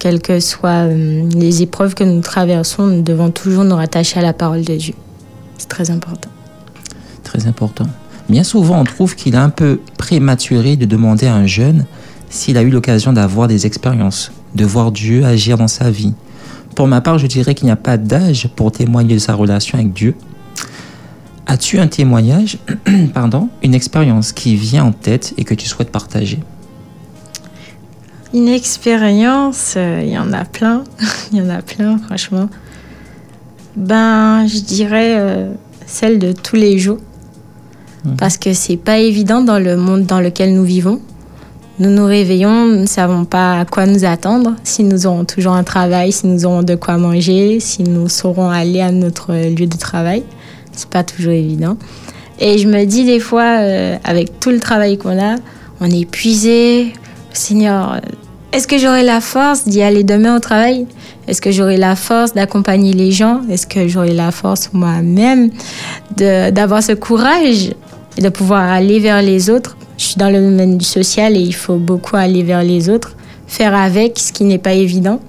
quelles 0.00 0.20
que 0.20 0.40
soient 0.40 0.88
euh, 0.88 1.22
les 1.36 1.62
épreuves 1.62 1.94
que 1.94 2.02
nous 2.02 2.20
traversons, 2.20 2.88
nous 2.88 3.02
devons 3.02 3.30
toujours 3.30 3.62
nous 3.62 3.76
rattacher 3.76 4.18
à 4.18 4.22
la 4.22 4.32
parole 4.32 4.64
de 4.64 4.74
Dieu. 4.74 4.94
C'est 5.56 5.68
très 5.68 5.92
important. 5.92 6.30
Très 7.22 7.46
important. 7.46 7.86
Bien 8.28 8.42
souvent, 8.42 8.80
on 8.80 8.82
trouve 8.82 9.14
qu'il 9.14 9.34
est 9.34 9.38
un 9.38 9.50
peu 9.50 9.78
prématuré 9.98 10.74
de 10.74 10.84
demander 10.84 11.28
à 11.28 11.36
un 11.36 11.46
jeune 11.46 11.86
s'il 12.28 12.58
a 12.58 12.62
eu 12.62 12.70
l'occasion 12.70 13.12
d'avoir 13.12 13.46
des 13.46 13.66
expériences, 13.66 14.32
de 14.56 14.64
voir 14.64 14.90
Dieu 14.90 15.24
agir 15.24 15.56
dans 15.56 15.68
sa 15.68 15.92
vie. 15.92 16.14
Pour 16.74 16.88
ma 16.88 17.00
part, 17.02 17.18
je 17.18 17.28
dirais 17.28 17.54
qu'il 17.54 17.66
n'y 17.66 17.70
a 17.70 17.76
pas 17.76 17.98
d'âge 17.98 18.48
pour 18.56 18.72
témoigner 18.72 19.14
de 19.14 19.20
sa 19.20 19.34
relation 19.34 19.78
avec 19.78 19.92
Dieu. 19.92 20.16
As-tu 21.46 21.78
un 21.78 21.86
témoignage, 21.86 22.58
pardon, 23.14 23.48
une 23.62 23.76
expérience 23.76 24.32
qui 24.32 24.56
vient 24.56 24.86
en 24.86 24.92
tête 24.92 25.34
et 25.36 25.44
que 25.44 25.54
tu 25.54 25.68
souhaites 25.68 25.92
partager? 25.92 26.40
Une 28.34 28.48
expérience, 28.48 29.74
euh, 29.76 30.00
il 30.02 30.10
y 30.10 30.18
en 30.18 30.32
a 30.32 30.44
plein. 30.44 30.84
Il 31.32 31.38
y 31.38 31.42
en 31.42 31.50
a 31.50 31.60
plein, 31.60 31.98
franchement. 31.98 32.48
Ben, 33.76 34.46
je 34.46 34.60
dirais 34.60 35.16
euh, 35.18 35.52
celle 35.86 36.18
de 36.18 36.32
tous 36.32 36.56
les 36.56 36.78
jours. 36.78 36.98
Mhm. 38.04 38.16
Parce 38.16 38.38
que 38.38 38.52
c'est 38.54 38.76
pas 38.76 38.98
évident 38.98 39.42
dans 39.42 39.58
le 39.58 39.76
monde 39.76 40.04
dans 40.04 40.20
lequel 40.20 40.54
nous 40.54 40.64
vivons. 40.64 41.00
Nous 41.78 41.90
nous 41.90 42.04
réveillons, 42.04 42.66
nous 42.66 42.80
ne 42.82 42.86
savons 42.86 43.24
pas 43.24 43.60
à 43.60 43.64
quoi 43.64 43.86
nous 43.86 44.04
attendre, 44.04 44.54
si 44.62 44.84
nous 44.84 45.06
aurons 45.06 45.24
toujours 45.24 45.54
un 45.54 45.64
travail, 45.64 46.12
si 46.12 46.26
nous 46.26 46.44
aurons 46.44 46.62
de 46.62 46.74
quoi 46.74 46.98
manger, 46.98 47.60
si 47.60 47.82
nous 47.82 48.08
saurons 48.08 48.50
aller 48.50 48.80
à 48.80 48.92
notre 48.92 49.32
lieu 49.32 49.66
de 49.66 49.76
travail. 49.76 50.22
C'est 50.72 50.88
pas 50.88 51.02
toujours 51.02 51.32
évident. 51.32 51.76
Et 52.38 52.58
je 52.58 52.68
me 52.68 52.84
dis 52.84 53.04
des 53.04 53.20
fois, 53.20 53.60
euh, 53.60 53.96
avec 54.04 54.38
tout 54.38 54.50
le 54.50 54.60
travail 54.60 54.98
qu'on 54.98 55.18
a, 55.18 55.36
on 55.80 55.86
est 55.86 56.00
épuisé. 56.00 56.92
Seigneur, 57.32 58.00
est-ce 58.52 58.66
que 58.66 58.76
j'aurai 58.76 59.02
la 59.02 59.20
force 59.20 59.66
d'y 59.66 59.82
aller 59.82 60.04
demain 60.04 60.36
au 60.36 60.38
travail? 60.38 60.86
Est-ce 61.26 61.40
que 61.40 61.50
j'aurai 61.50 61.78
la 61.78 61.96
force 61.96 62.34
d'accompagner 62.34 62.92
les 62.92 63.10
gens? 63.10 63.40
Est-ce 63.50 63.66
que 63.66 63.88
j'aurai 63.88 64.12
la 64.12 64.30
force 64.30 64.70
moi-même 64.74 65.50
d'avoir 66.16 66.82
ce 66.82 66.92
courage 66.92 67.72
et 68.18 68.20
de 68.20 68.28
pouvoir 68.28 68.70
aller 68.70 69.00
vers 69.00 69.22
les 69.22 69.48
autres? 69.48 69.76
Je 69.96 70.04
suis 70.04 70.16
dans 70.16 70.28
le 70.28 70.40
domaine 70.40 70.76
du 70.76 70.84
social 70.84 71.34
et 71.34 71.40
il 71.40 71.54
faut 71.54 71.76
beaucoup 71.76 72.16
aller 72.16 72.42
vers 72.42 72.62
les 72.62 72.90
autres, 72.90 73.16
faire 73.46 73.74
avec, 73.74 74.18
ce 74.18 74.32
qui 74.32 74.44
n'est 74.44 74.58
pas 74.58 74.74
évident. 74.74 75.20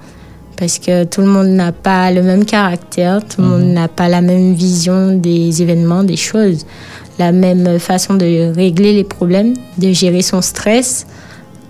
Parce 0.57 0.79
que 0.79 1.05
tout 1.05 1.21
le 1.21 1.27
monde 1.27 1.47
n'a 1.47 1.71
pas 1.71 2.11
le 2.11 2.23
même 2.23 2.43
caractère, 2.43 3.21
tout 3.23 3.41
le 3.41 3.47
monde 3.47 3.73
n'a 3.73 3.87
pas 3.87 4.09
la 4.09 4.21
même 4.21 4.53
vision 4.53 5.15
des 5.15 5.61
événements, 5.61 6.03
des 6.03 6.17
choses, 6.17 6.65
la 7.19 7.31
même 7.31 7.79
façon 7.79 8.15
de 8.15 8.53
régler 8.53 8.93
les 8.93 9.03
problèmes, 9.03 9.53
de 9.77 9.93
gérer 9.93 10.21
son 10.21 10.41
stress. 10.41 11.05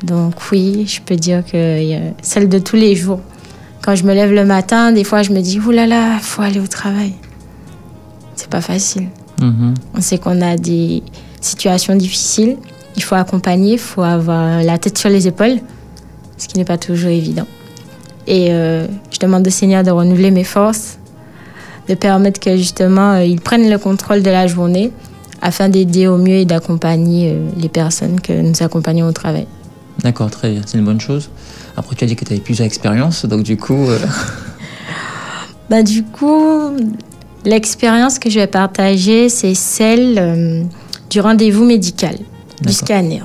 Donc 0.04 0.36
oui, 0.52 0.86
je 0.88 1.02
peux 1.02 1.16
dire 1.16 1.44
que 1.46 1.96
a 1.96 2.14
celle 2.22 2.50
de 2.50 2.60
tous 2.60 2.76
les 2.76 2.96
jours. 2.96 3.22
Quand 3.82 3.96
je 3.96 4.04
me 4.04 4.14
lève 4.14 4.32
le 4.32 4.46
matin, 4.46 4.92
des 4.92 5.04
fois 5.04 5.24
je 5.24 5.32
me 5.32 5.42
dis, 5.42 5.60
oulala, 5.60 5.88
là 5.88 6.10
là, 6.14 6.20
faut 6.20 6.42
aller 6.42 6.60
au 6.60 6.68
travail. 6.68 7.14
C'est 8.36 8.50
pas 8.50 8.62
facile. 8.62 9.08
Mhm. 9.42 9.74
On 9.96 10.02
sait 10.02 10.18
qu'on 10.18 10.42
a 10.42 10.58
des 10.58 11.04
situations 11.42 11.96
difficiles. 11.96 12.58
Il 12.96 13.04
faut 13.04 13.16
accompagner, 13.16 13.74
il 13.74 13.80
faut 13.80 14.04
avoir 14.04 14.64
la 14.64 14.78
tête 14.78 14.98
sur 14.98 15.10
les 15.10 15.28
épaules, 15.28 15.60
ce 16.38 16.48
qui 16.48 16.58
n'est 16.58 16.66
pas 16.66 16.78
toujours 16.78 17.10
évident. 17.10 17.48
Et 18.28 18.48
euh, 18.52 18.88
je 19.12 19.20
demande 19.20 19.46
au 19.46 19.50
Seigneur 19.50 19.84
de 19.84 19.92
renouveler 19.92 20.32
mes 20.32 20.44
forces, 20.44 20.98
de 21.90 21.96
permettre 21.96 22.40
que 22.40 22.56
justement 22.56 23.14
euh, 23.14 23.24
il 23.24 23.42
prenne 23.42 23.70
le 23.70 23.78
contrôle 23.78 24.22
de 24.22 24.30
la 24.30 24.48
journée 24.48 24.92
afin 25.42 25.68
d'aider 25.68 26.08
au 26.08 26.18
mieux 26.18 26.36
et 26.36 26.46
d'accompagner 26.46 27.32
euh, 27.34 27.50
les 27.58 27.68
personnes 27.68 28.22
que 28.22 28.32
nous 28.32 28.64
accompagnons 28.64 29.08
au 29.08 29.12
travail. 29.12 29.48
D'accord, 30.04 30.30
très 30.30 30.52
bien, 30.52 30.62
c'est 30.66 30.78
une 30.78 30.84
bonne 30.84 31.00
chose. 31.00 31.30
Après, 31.78 31.96
tu 31.96 32.04
as 32.04 32.08
dit 32.08 32.16
que 32.16 32.26
tu 32.26 32.34
avais 32.34 32.42
plusieurs 32.42 32.68
expériences, 32.68 33.26
donc 33.26 33.44
du 33.44 33.56
coup, 33.56 33.88
euh, 33.88 33.98
Bah, 35.70 35.82
du 35.82 36.04
coup, 36.04 36.72
l'expérience 37.46 38.20
que 38.20 38.30
je 38.30 38.40
vais 38.40 38.48
partager, 38.48 39.30
c'est 39.30 39.56
celle 39.56 40.18
euh, 40.20 40.64
du 41.10 41.22
rendez-vous 41.22 41.64
médical, 41.64 42.18
du 42.62 42.74
scanner. 42.74 43.24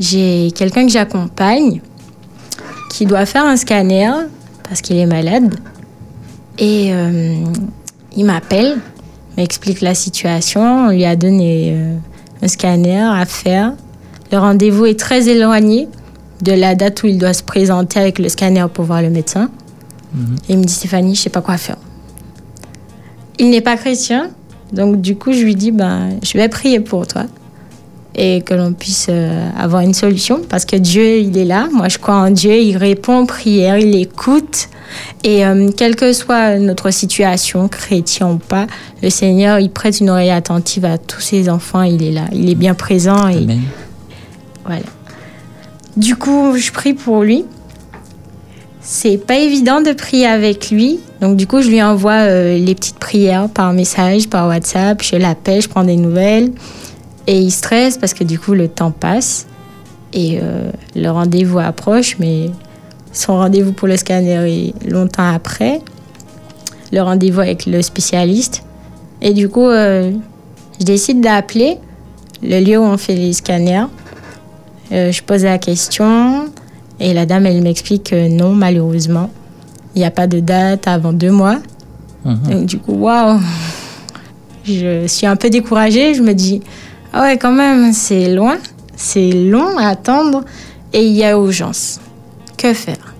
J'ai 0.00 0.50
quelqu'un 0.54 0.86
que 0.86 0.92
j'accompagne 0.92 1.82
qui 2.90 3.04
doit 3.04 3.26
faire 3.26 3.44
un 3.44 3.56
scanner 3.56 4.10
parce 4.66 4.80
qu'il 4.80 4.96
est 4.96 5.06
malade. 5.06 5.54
Et 6.58 6.92
euh, 6.92 7.44
il 8.16 8.24
m'appelle, 8.24 8.78
m'explique 9.36 9.82
la 9.82 9.94
situation. 9.94 10.86
On 10.86 10.90
lui 10.90 11.04
a 11.04 11.14
donné 11.14 11.76
un 12.40 12.48
scanner 12.48 13.02
à 13.02 13.26
faire. 13.26 13.74
Le 14.32 14.38
rendez-vous 14.38 14.86
est 14.86 14.98
très 14.98 15.28
éloigné 15.28 15.88
de 16.40 16.52
la 16.52 16.74
date 16.74 17.02
où 17.02 17.06
il 17.06 17.18
doit 17.18 17.34
se 17.34 17.42
présenter 17.42 18.00
avec 18.00 18.18
le 18.18 18.30
scanner 18.30 18.64
pour 18.72 18.86
voir 18.86 19.02
le 19.02 19.10
médecin. 19.10 19.50
Et 20.48 20.54
il 20.54 20.58
me 20.58 20.64
dit 20.64 20.72
Stéphanie, 20.72 21.14
je 21.14 21.20
sais 21.20 21.30
pas 21.30 21.42
quoi 21.42 21.58
faire. 21.58 21.76
Il 23.38 23.50
n'est 23.50 23.60
pas 23.60 23.76
chrétien, 23.76 24.30
donc 24.72 25.00
du 25.00 25.16
coup 25.16 25.32
je 25.32 25.42
lui 25.42 25.54
dis 25.54 25.70
ben 25.70 26.10
je 26.22 26.36
vais 26.36 26.48
prier 26.48 26.80
pour 26.80 27.06
toi 27.06 27.24
et 28.14 28.42
que 28.42 28.52
l'on 28.52 28.74
puisse 28.74 29.06
euh, 29.08 29.48
avoir 29.58 29.80
une 29.80 29.94
solution 29.94 30.42
parce 30.48 30.66
que 30.66 30.76
Dieu 30.76 31.18
il 31.18 31.36
est 31.36 31.46
là. 31.46 31.68
Moi 31.72 31.88
je 31.88 31.98
crois 31.98 32.16
en 32.16 32.30
Dieu, 32.30 32.56
il 32.56 32.76
répond 32.76 33.20
aux 33.22 33.26
prières, 33.26 33.78
il 33.78 33.96
écoute 33.96 34.68
et 35.24 35.46
euh, 35.46 35.70
quelle 35.74 35.96
que 35.96 36.12
soit 36.12 36.58
notre 36.58 36.90
situation, 36.90 37.68
chrétien 37.68 38.32
ou 38.32 38.36
pas, 38.36 38.66
le 39.02 39.08
Seigneur 39.08 39.58
il 39.58 39.70
prête 39.70 40.00
une 40.00 40.10
oreille 40.10 40.30
attentive 40.30 40.84
à 40.84 40.98
tous 40.98 41.20
ses 41.20 41.48
enfants. 41.48 41.82
Il 41.82 42.02
est 42.02 42.12
là, 42.12 42.26
il 42.32 42.50
est 42.50 42.54
bien 42.54 42.74
présent 42.74 43.28
et 43.28 43.38
Amen. 43.38 43.60
Voilà. 44.64 44.82
Du 45.96 46.16
coup, 46.16 46.56
je 46.56 46.72
prie 46.72 46.94
pour 46.94 47.22
lui. 47.22 47.44
c'est 48.80 49.18
pas 49.18 49.36
évident 49.36 49.80
de 49.80 49.92
prier 49.92 50.26
avec 50.26 50.70
lui. 50.70 51.00
Donc 51.20 51.36
du 51.36 51.46
coup, 51.46 51.62
je 51.62 51.68
lui 51.68 51.82
envoie 51.82 52.26
euh, 52.26 52.58
les 52.58 52.74
petites 52.74 52.98
prières 52.98 53.48
par 53.48 53.72
message, 53.72 54.28
par 54.28 54.48
WhatsApp. 54.48 55.02
Je 55.02 55.16
l'appelle, 55.16 55.62
je 55.62 55.68
prends 55.68 55.84
des 55.84 55.96
nouvelles. 55.96 56.52
Et 57.26 57.38
il 57.38 57.50
stresse 57.50 57.98
parce 57.98 58.14
que 58.14 58.24
du 58.24 58.38
coup, 58.38 58.54
le 58.54 58.68
temps 58.68 58.90
passe. 58.90 59.46
Et 60.12 60.40
euh, 60.42 60.70
le 60.96 61.08
rendez-vous 61.08 61.58
approche, 61.58 62.16
mais 62.18 62.50
son 63.12 63.36
rendez-vous 63.36 63.72
pour 63.72 63.88
le 63.88 63.96
scanner 63.96 64.72
est 64.72 64.90
longtemps 64.90 65.32
après. 65.32 65.80
Le 66.92 67.00
rendez-vous 67.00 67.40
avec 67.40 67.66
le 67.66 67.80
spécialiste. 67.82 68.62
Et 69.20 69.32
du 69.32 69.48
coup, 69.48 69.68
euh, 69.68 70.10
je 70.80 70.84
décide 70.84 71.20
d'appeler 71.20 71.78
le 72.42 72.60
lieu 72.60 72.78
où 72.78 72.82
on 72.82 72.96
fait 72.96 73.14
les 73.14 73.32
scanners. 73.32 73.86
Je 74.92 75.22
pose 75.22 75.44
la 75.44 75.58
question. 75.58 76.46
Et 77.00 77.14
la 77.14 77.26
dame, 77.26 77.46
elle 77.46 77.62
m'explique 77.62 78.10
que 78.10 78.28
non, 78.28 78.52
malheureusement, 78.52 79.30
il 79.94 80.00
n'y 80.00 80.04
a 80.04 80.10
pas 80.10 80.26
de 80.26 80.40
date 80.40 80.86
avant 80.86 81.12
deux 81.12 81.30
mois. 81.30 81.58
Mhm. 82.24 82.66
du 82.66 82.78
coup, 82.78 82.92
waouh, 82.92 83.40
je 84.64 85.06
suis 85.08 85.26
un 85.26 85.36
peu 85.36 85.50
découragée. 85.50 86.14
Je 86.14 86.22
me 86.22 86.32
dis, 86.32 86.62
ah 87.12 87.22
ouais, 87.22 87.36
quand 87.38 87.52
même, 87.52 87.92
c'est 87.92 88.32
loin, 88.32 88.56
c'est 88.96 89.32
long 89.32 89.76
à 89.78 89.88
attendre 89.88 90.44
et 90.92 91.04
il 91.04 91.12
y 91.12 91.24
a 91.24 91.32
urgence. 91.32 92.00
Que 92.56 92.72
faire? 92.72 93.14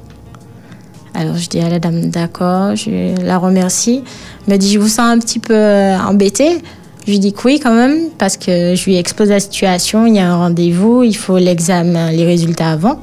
Alors 1.14 1.36
je 1.36 1.48
dis 1.48 1.60
à 1.60 1.68
la 1.68 1.78
dame, 1.78 2.10
d'accord, 2.10 2.74
je 2.76 3.20
la 3.22 3.38
remercie. 3.38 4.02
Elle 4.46 4.54
me 4.54 4.58
dit, 4.58 4.72
je 4.72 4.78
vous 4.78 4.88
sens 4.88 5.00
un 5.00 5.18
petit 5.18 5.38
peu 5.38 5.54
euh, 5.54 5.98
embêtée. 5.98 6.62
Je 7.04 7.10
lui 7.10 7.18
dis 7.18 7.32
que 7.32 7.40
oui 7.44 7.58
quand 7.58 7.74
même, 7.74 8.10
parce 8.16 8.36
que 8.36 8.74
je 8.76 8.84
lui 8.84 8.96
expose 8.96 9.28
la 9.28 9.40
situation, 9.40 10.06
il 10.06 10.14
y 10.14 10.18
a 10.20 10.32
un 10.32 10.36
rendez-vous, 10.36 11.02
il 11.02 11.16
faut 11.16 11.36
l'examen, 11.36 12.12
les 12.12 12.24
résultats 12.24 12.70
avant. 12.70 13.00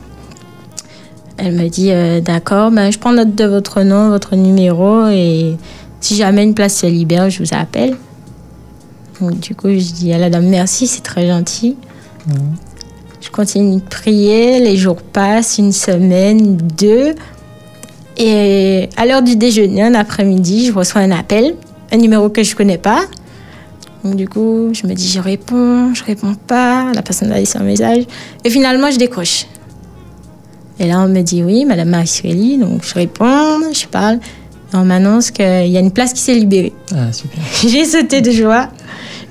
Elle 1.37 1.53
me 1.53 1.67
dit 1.67 1.91
euh, 1.91 2.21
d'accord, 2.21 2.71
ben, 2.71 2.91
je 2.91 2.97
prends 2.97 3.11
note 3.11 3.35
de 3.35 3.45
votre 3.45 3.81
nom, 3.81 4.09
votre 4.09 4.35
numéro 4.35 5.07
et 5.07 5.57
si 5.99 6.15
jamais 6.15 6.43
une 6.43 6.53
place 6.53 6.77
se 6.77 6.85
libère, 6.85 7.29
je 7.29 7.43
vous 7.43 7.53
appelle. 7.53 7.97
Donc, 9.19 9.39
du 9.39 9.53
coup, 9.53 9.69
je 9.69 9.91
dis 9.91 10.13
à 10.13 10.17
la 10.17 10.29
dame 10.29 10.47
merci, 10.47 10.87
c'est 10.87 11.01
très 11.01 11.27
gentil. 11.27 11.75
Mmh. 12.27 12.33
Je 13.19 13.29
continue 13.29 13.75
de 13.77 13.81
prier, 13.81 14.59
les 14.61 14.77
jours 14.77 15.01
passent, 15.01 15.57
une 15.57 15.73
semaine, 15.73 16.55
deux. 16.55 17.15
Et 18.17 18.87
à 18.95 19.05
l'heure 19.05 19.21
du 19.21 19.35
déjeuner, 19.35 19.83
un 19.83 19.93
après-midi, 19.93 20.67
je 20.67 20.73
reçois 20.73 21.01
un 21.01 21.11
appel, 21.11 21.55
un 21.91 21.97
numéro 21.97 22.29
que 22.29 22.43
je 22.43 22.51
ne 22.51 22.55
connais 22.55 22.77
pas. 22.77 23.01
Donc 24.03 24.15
du 24.15 24.27
coup, 24.27 24.69
je 24.73 24.87
me 24.87 24.93
dis, 24.93 25.07
je 25.09 25.19
réponds, 25.19 25.93
je 25.93 26.03
réponds 26.03 26.35
pas, 26.47 26.91
la 26.93 27.01
personne 27.01 27.31
a 27.31 27.37
laissé 27.37 27.57
un 27.57 27.63
message. 27.63 28.05
Et 28.45 28.49
finalement, 28.49 28.89
je 28.91 28.97
décroche. 28.97 29.45
Et 30.79 30.87
là, 30.87 31.01
on 31.01 31.09
me 31.09 31.21
dit 31.21 31.43
oui, 31.43 31.65
Madame 31.65 31.89
Marie 31.89 32.57
Donc, 32.57 32.83
je 32.85 32.93
réponds, 32.93 33.73
je 33.73 33.85
parle. 33.87 34.19
on 34.73 34.85
m'annonce 34.85 35.29
qu'il 35.29 35.67
y 35.67 35.75
a 35.77 35.79
une 35.79 35.91
place 35.91 36.13
qui 36.13 36.21
s'est 36.21 36.35
libérée. 36.35 36.73
Ah, 36.95 37.11
super. 37.11 37.39
J'ai 37.67 37.83
sauté 37.83 38.21
de 38.21 38.31
joie. 38.31 38.69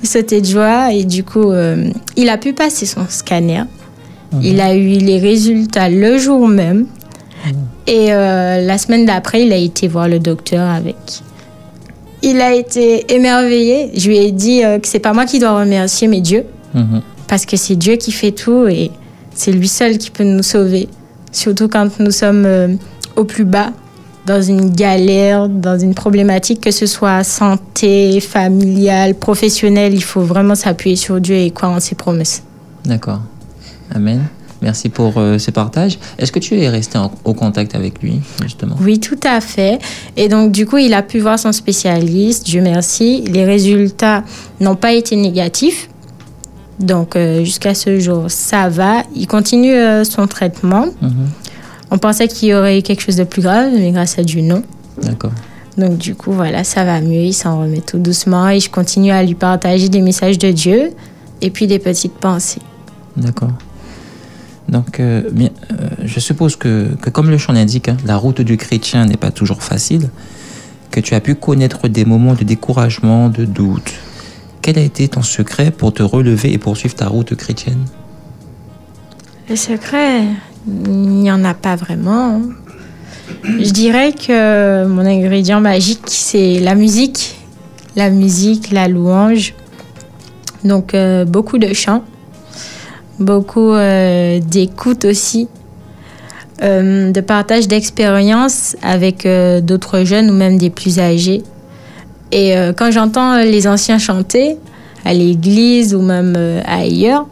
J'ai 0.02 0.08
sauté 0.08 0.40
de 0.42 0.46
joie. 0.46 0.92
Et 0.92 1.04
du 1.04 1.24
coup, 1.24 1.50
euh, 1.50 1.90
il 2.16 2.28
a 2.28 2.36
pu 2.36 2.52
passer 2.52 2.84
son 2.84 3.06
scanner. 3.08 3.62
Mhm. 4.32 4.40
Il 4.42 4.60
a 4.60 4.74
eu 4.74 4.98
les 4.98 5.18
résultats 5.18 5.88
le 5.88 6.18
jour 6.18 6.46
même. 6.46 6.86
Mhm. 7.46 7.54
Et 7.86 8.12
euh, 8.12 8.60
la 8.60 8.76
semaine 8.76 9.06
d'après, 9.06 9.46
il 9.46 9.52
a 9.52 9.56
été 9.56 9.88
voir 9.88 10.06
le 10.06 10.18
docteur 10.18 10.68
avec. 10.68 10.96
Il 12.22 12.40
a 12.40 12.54
été 12.54 13.12
émerveillé. 13.14 13.92
Je 13.94 14.08
lui 14.08 14.18
ai 14.18 14.32
dit 14.32 14.64
euh, 14.64 14.78
que 14.78 14.88
c'est 14.88 14.98
pas 14.98 15.12
moi 15.12 15.24
qui 15.24 15.38
dois 15.38 15.58
remercier, 15.58 16.08
mais 16.08 16.20
Dieu. 16.20 16.44
Mhm. 16.74 17.02
Parce 17.28 17.46
que 17.46 17.56
c'est 17.56 17.76
Dieu 17.76 17.96
qui 17.96 18.12
fait 18.12 18.32
tout 18.32 18.66
et 18.66 18.90
c'est 19.34 19.52
lui 19.52 19.68
seul 19.68 19.98
qui 19.98 20.10
peut 20.10 20.24
nous 20.24 20.42
sauver 20.42 20.88
surtout 21.32 21.68
quand 21.68 22.00
nous 22.00 22.10
sommes 22.10 22.44
euh, 22.46 22.74
au 23.16 23.24
plus 23.24 23.44
bas, 23.44 23.72
dans 24.26 24.42
une 24.42 24.70
galère, 24.70 25.48
dans 25.48 25.78
une 25.78 25.94
problématique, 25.94 26.60
que 26.60 26.70
ce 26.70 26.86
soit 26.86 27.24
santé, 27.24 28.20
familiale, 28.20 29.14
professionnelle, 29.14 29.94
il 29.94 30.04
faut 30.04 30.20
vraiment 30.20 30.54
s'appuyer 30.54 30.96
sur 30.96 31.20
Dieu 31.20 31.36
et 31.36 31.50
croire 31.50 31.72
en 31.72 31.80
ses 31.80 31.94
promesses. 31.94 32.42
D'accord. 32.84 33.20
Amen. 33.94 34.28
Merci 34.60 34.88
pour 34.88 35.18
euh, 35.18 35.38
ce 35.38 35.50
partage. 35.50 35.98
Est-ce 36.18 36.32
que 36.32 36.38
tu 36.38 36.58
es 36.58 36.68
resté 36.68 36.98
en, 36.98 37.12
au 37.24 37.34
contact 37.34 37.74
avec 37.74 38.02
lui, 38.02 38.20
justement? 38.42 38.76
Oui, 38.80 38.98
tout 38.98 39.20
à 39.24 39.40
fait. 39.40 39.78
Et 40.16 40.28
donc, 40.28 40.50
du 40.52 40.66
coup, 40.66 40.78
il 40.78 40.94
a 40.94 41.02
pu 41.02 41.20
voir 41.20 41.38
son 41.38 41.52
spécialiste, 41.52 42.44
Dieu 42.44 42.60
merci. 42.60 43.22
Les 43.22 43.44
résultats 43.44 44.24
n'ont 44.60 44.76
pas 44.76 44.92
été 44.92 45.14
négatifs. 45.16 45.88
Donc 46.78 47.16
euh, 47.16 47.44
jusqu'à 47.44 47.74
ce 47.74 47.98
jour, 47.98 48.24
ça 48.28 48.68
va. 48.68 49.02
Il 49.14 49.26
continue 49.26 49.74
euh, 49.74 50.04
son 50.04 50.26
traitement. 50.26 50.86
Mhm. 51.02 51.28
On 51.90 51.98
pensait 51.98 52.28
qu'il 52.28 52.48
y 52.48 52.54
aurait 52.54 52.78
eu 52.78 52.82
quelque 52.82 53.00
chose 53.00 53.16
de 53.16 53.24
plus 53.24 53.42
grave, 53.42 53.70
mais 53.74 53.90
grâce 53.90 54.18
à 54.18 54.22
Dieu, 54.22 54.42
non. 54.42 54.62
D'accord. 55.02 55.32
Donc 55.76 55.98
du 55.98 56.14
coup, 56.14 56.32
voilà, 56.32 56.64
ça 56.64 56.84
va 56.84 57.00
mieux. 57.00 57.22
Il 57.22 57.32
s'en 57.32 57.60
remet 57.60 57.80
tout 57.80 57.98
doucement 57.98 58.48
et 58.48 58.60
je 58.60 58.70
continue 58.70 59.10
à 59.10 59.22
lui 59.22 59.34
partager 59.34 59.88
des 59.88 60.00
messages 60.00 60.38
de 60.38 60.50
Dieu 60.50 60.92
et 61.40 61.50
puis 61.50 61.66
des 61.66 61.78
petites 61.78 62.14
pensées. 62.14 62.62
D'accord. 63.16 63.52
Donc, 64.68 65.00
euh, 65.00 65.22
bien, 65.30 65.50
je 66.04 66.20
suppose 66.20 66.56
que, 66.56 66.88
comme 67.12 67.30
le 67.30 67.38
chant 67.38 67.52
l'indique, 67.52 67.88
hein, 67.88 67.96
la 68.04 68.16
route 68.16 68.40
du 68.40 68.56
chrétien 68.56 69.06
n'est 69.06 69.16
pas 69.16 69.30
toujours 69.30 69.62
facile, 69.62 70.10
que 70.90 71.00
tu 71.00 71.14
as 71.14 71.20
pu 71.20 71.34
connaître 71.34 71.88
des 71.88 72.04
moments 72.04 72.34
de 72.34 72.44
découragement, 72.44 73.28
de 73.28 73.44
doute, 73.44 73.92
quel 74.62 74.78
a 74.78 74.82
été 74.82 75.08
ton 75.08 75.22
secret 75.22 75.70
pour 75.70 75.94
te 75.94 76.02
relever 76.02 76.52
et 76.52 76.58
poursuivre 76.58 76.94
ta 76.94 77.08
route 77.08 77.34
chrétienne? 77.34 77.84
Le 79.48 79.56
secret, 79.56 80.24
il 80.66 80.90
n'y 80.90 81.32
en 81.32 81.42
a 81.44 81.54
pas 81.54 81.76
vraiment. 81.76 82.42
Je 83.44 83.70
dirais 83.70 84.12
que 84.12 84.84
mon 84.86 85.06
ingrédient 85.06 85.60
magique, 85.60 86.02
c'est 86.06 86.60
la 86.60 86.74
musique. 86.74 87.36
La 87.96 88.10
musique, 88.10 88.70
la 88.70 88.88
louange. 88.88 89.54
Donc 90.64 90.92
euh, 90.92 91.24
beaucoup 91.24 91.58
de 91.58 91.72
chants, 91.72 92.04
beaucoup 93.18 93.72
euh, 93.72 94.40
d'écoute 94.40 95.04
aussi, 95.04 95.48
euh, 96.62 97.10
de 97.12 97.20
partage 97.20 97.68
d'expériences 97.68 98.76
avec 98.82 99.26
d'autres 99.62 100.04
jeunes 100.04 100.30
ou 100.30 100.34
même 100.34 100.58
des 100.58 100.70
plus 100.70 100.98
âgés. 100.98 101.42
Et 102.32 102.56
euh, 102.56 102.72
quand 102.72 102.90
j'entends 102.90 103.38
les 103.38 103.66
anciens 103.66 103.98
chanter 103.98 104.56
à 105.04 105.14
l'église 105.14 105.94
ou 105.94 106.02
même 106.02 106.34
euh, 106.36 106.60
ailleurs, 106.66 107.26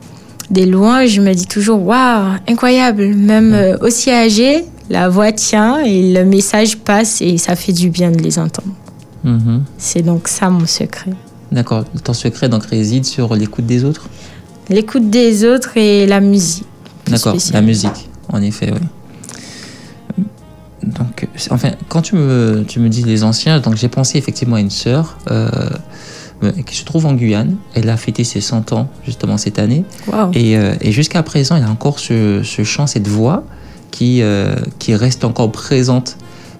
des 0.50 0.64
louanges, 0.64 1.10
je 1.10 1.20
me 1.20 1.34
dis 1.34 1.46
toujours 1.46 1.84
waouh, 1.84 2.36
incroyable, 2.48 3.14
même 3.14 3.52
euh, 3.52 3.76
aussi 3.80 4.10
âgé, 4.10 4.64
la 4.88 5.08
voix 5.08 5.32
tient 5.32 5.78
et 5.84 6.12
le 6.12 6.24
message 6.24 6.78
passe 6.78 7.20
et 7.20 7.36
ça 7.36 7.56
fait 7.56 7.72
du 7.72 7.90
bien 7.90 8.10
de 8.10 8.18
les 8.18 8.38
entendre. 8.38 8.72
Mhm. 9.24 9.64
C'est 9.76 10.02
donc 10.02 10.28
ça 10.28 10.48
mon 10.48 10.66
secret. 10.66 11.10
D'accord. 11.50 11.84
Ton 12.04 12.12
secret 12.12 12.48
donc 12.48 12.64
réside 12.66 13.04
sur 13.04 13.34
l'écoute 13.34 13.66
des 13.66 13.84
autres? 13.84 14.08
L'écoute 14.68 15.10
des 15.10 15.44
autres 15.44 15.76
et 15.76 16.06
la 16.06 16.20
musique. 16.20 16.66
D'accord, 17.06 17.36
la 17.52 17.60
musique, 17.60 18.08
en 18.28 18.42
effet, 18.42 18.72
oui 18.72 18.86
donc, 20.86 21.28
enfin, 21.50 21.70
quand 21.88 22.02
tu 22.02 22.14
me, 22.14 22.64
tu 22.66 22.80
me 22.80 22.88
dis 22.88 23.02
les 23.02 23.24
anciens, 23.24 23.60
donc 23.60 23.76
j'ai 23.76 23.88
pensé 23.88 24.18
effectivement 24.18 24.56
à 24.56 24.60
une 24.60 24.70
sœur 24.70 25.18
euh, 25.30 26.52
qui 26.64 26.76
se 26.76 26.84
trouve 26.84 27.06
en 27.06 27.14
Guyane. 27.14 27.56
Elle 27.74 27.88
a 27.88 27.96
fêté 27.96 28.24
ses 28.24 28.40
100 28.40 28.72
ans 28.72 28.88
justement 29.04 29.36
cette 29.36 29.58
année. 29.58 29.84
Et, 30.32 30.56
euh, 30.56 30.74
et 30.80 30.92
jusqu'à 30.92 31.22
présent, 31.22 31.56
elle 31.56 31.64
a 31.64 31.70
encore 31.70 31.98
ce, 31.98 32.42
ce 32.42 32.62
chant, 32.62 32.86
cette 32.86 33.08
voix 33.08 33.44
qui, 33.90 34.22
euh, 34.22 34.54
qui 34.78 34.94
reste 34.94 35.24
encore 35.24 35.50
présente. 35.52 36.16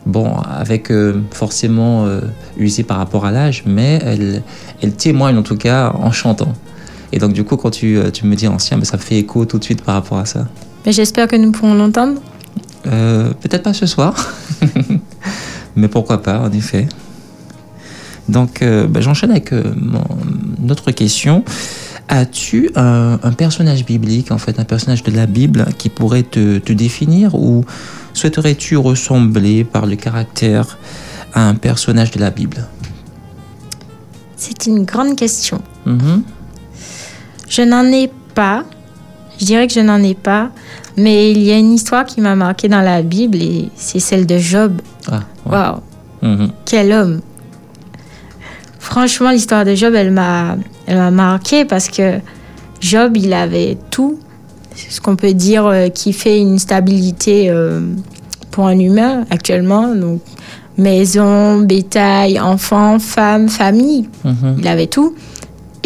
Bon, 0.07 0.37
avec 0.37 0.93
forcément 1.33 2.07
usée 2.57 2.85
par 2.85 2.99
rapport 2.99 3.27
à 3.27 3.33
l'âge, 3.33 3.65
mais 3.67 3.99
elle, 4.05 4.45
elle 4.81 4.93
témoigne 4.93 5.37
en 5.37 5.43
tout 5.43 5.57
cas 5.57 5.91
en 5.99 6.13
chantant. 6.13 6.53
Et 7.13 7.19
donc, 7.19 7.33
du 7.33 7.45
coup, 7.45 7.57
quand 7.57 7.71
tu, 7.71 7.99
tu 8.13 8.27
me 8.27 8.35
dis 8.35 8.49
ancien, 8.49 8.77
mais 8.77 8.83
ben, 8.83 8.87
ça 8.87 8.99
fait 8.99 9.19
écho 9.19 9.45
tout 9.45 9.59
de 9.59 9.65
suite 9.65 9.83
par 9.83 9.95
rapport 9.95 10.19
à 10.19 10.27
ça. 10.27 10.47
J'espère 10.87 11.27
que 11.27 11.37
nous 11.37 11.53
pourrons 11.53 11.75
l'entendre. 11.75 12.21
Euh, 12.87 13.33
peut-être 13.41 13.63
pas 13.63 13.75
ce 13.75 13.87
soir, 13.87 14.15
mais 15.77 15.89
pourquoi 15.89 16.23
pas, 16.23 16.41
en 16.41 16.53
effet. 16.53 16.87
Donc, 18.29 18.63
euh, 18.63 18.87
bah, 18.87 19.01
j'enchaîne 19.01 19.31
avec 19.31 19.53
euh, 19.53 19.75
notre 20.61 20.93
question. 20.93 21.45
As-tu 22.09 22.71
un, 22.77 23.19
personnage 23.37 23.85
biblique, 23.85 24.31
en 24.31 24.39
fait, 24.39 24.61
un 24.61 24.65
personnage 24.65 25.03
de 25.03 25.11
la 25.11 25.27
Bible 25.27 25.67
qui 25.77 25.89
pourrait 25.89 26.23
te, 26.23 26.73
définir 26.73 27.35
ou 27.35 27.65
souhaiterais-tu 28.13 28.77
ressembler 28.77 29.65
par 29.65 29.87
le 29.87 29.97
caractère 29.97 30.79
à 31.35 31.49
un 31.49 31.57
personnage 31.57 32.13
de 32.13 32.21
la 32.21 32.31
Bible? 32.31 32.65
C'est 34.37 34.67
une 34.67 34.85
grande 34.85 35.17
question. 35.17 35.61
Mm-hmm. 35.85 36.21
Je 37.49 37.63
n'en 37.63 37.85
ai 37.85 38.11
pas. 38.35 38.65
Je 39.39 39.45
dirais 39.45 39.67
que 39.67 39.73
je 39.73 39.81
n'en 39.81 40.03
ai 40.03 40.15
pas. 40.15 40.51
Mais 40.97 41.31
il 41.31 41.43
y 41.43 41.53
a 41.53 41.59
une 41.59 41.73
histoire 41.73 42.05
qui 42.07 42.21
m'a 42.21 42.35
marqué 42.35 42.69
dans 42.69 42.81
la 42.81 43.03
Bible 43.03 43.39
et 43.43 43.69
c'est 43.77 44.01
celle 44.01 44.27
de 44.27 44.39
Job. 44.39 44.81
Ah, 45.11 45.21
Waouh! 45.45 45.81
Mhm. 46.23 46.51
Quel 46.65 46.93
homme! 46.93 47.21
Franchement, 48.79 49.31
l'histoire 49.31 49.65
de 49.65 49.75
Job, 49.75 49.95
elle 49.95 50.11
m'a, 50.11 50.57
elle 50.87 50.97
m'a 50.97 51.11
marqué 51.11 51.65
parce 51.65 51.89
que 51.89 52.21
Job, 52.81 53.17
il 53.17 53.33
avait 53.33 53.77
tout, 53.91 54.19
ce 54.75 55.01
qu'on 55.01 55.17
peut 55.17 55.35
dire 55.35 55.67
euh, 55.67 55.89
qui 55.89 56.13
fait 56.13 56.39
une 56.39 56.59
stabilité 56.59 57.51
euh, 57.51 57.81
pour 58.51 58.67
un 58.67 58.79
humain 58.79 59.25
actuellement. 59.31 59.95
Donc, 59.95 60.23
maison, 60.79 61.61
bétail, 61.61 62.41
enfants, 62.41 62.99
femmes, 62.99 63.49
famille. 63.49 64.09
Mhm. 64.25 64.57
Il 64.61 64.69
avait 64.69 64.87
tout. 64.87 65.15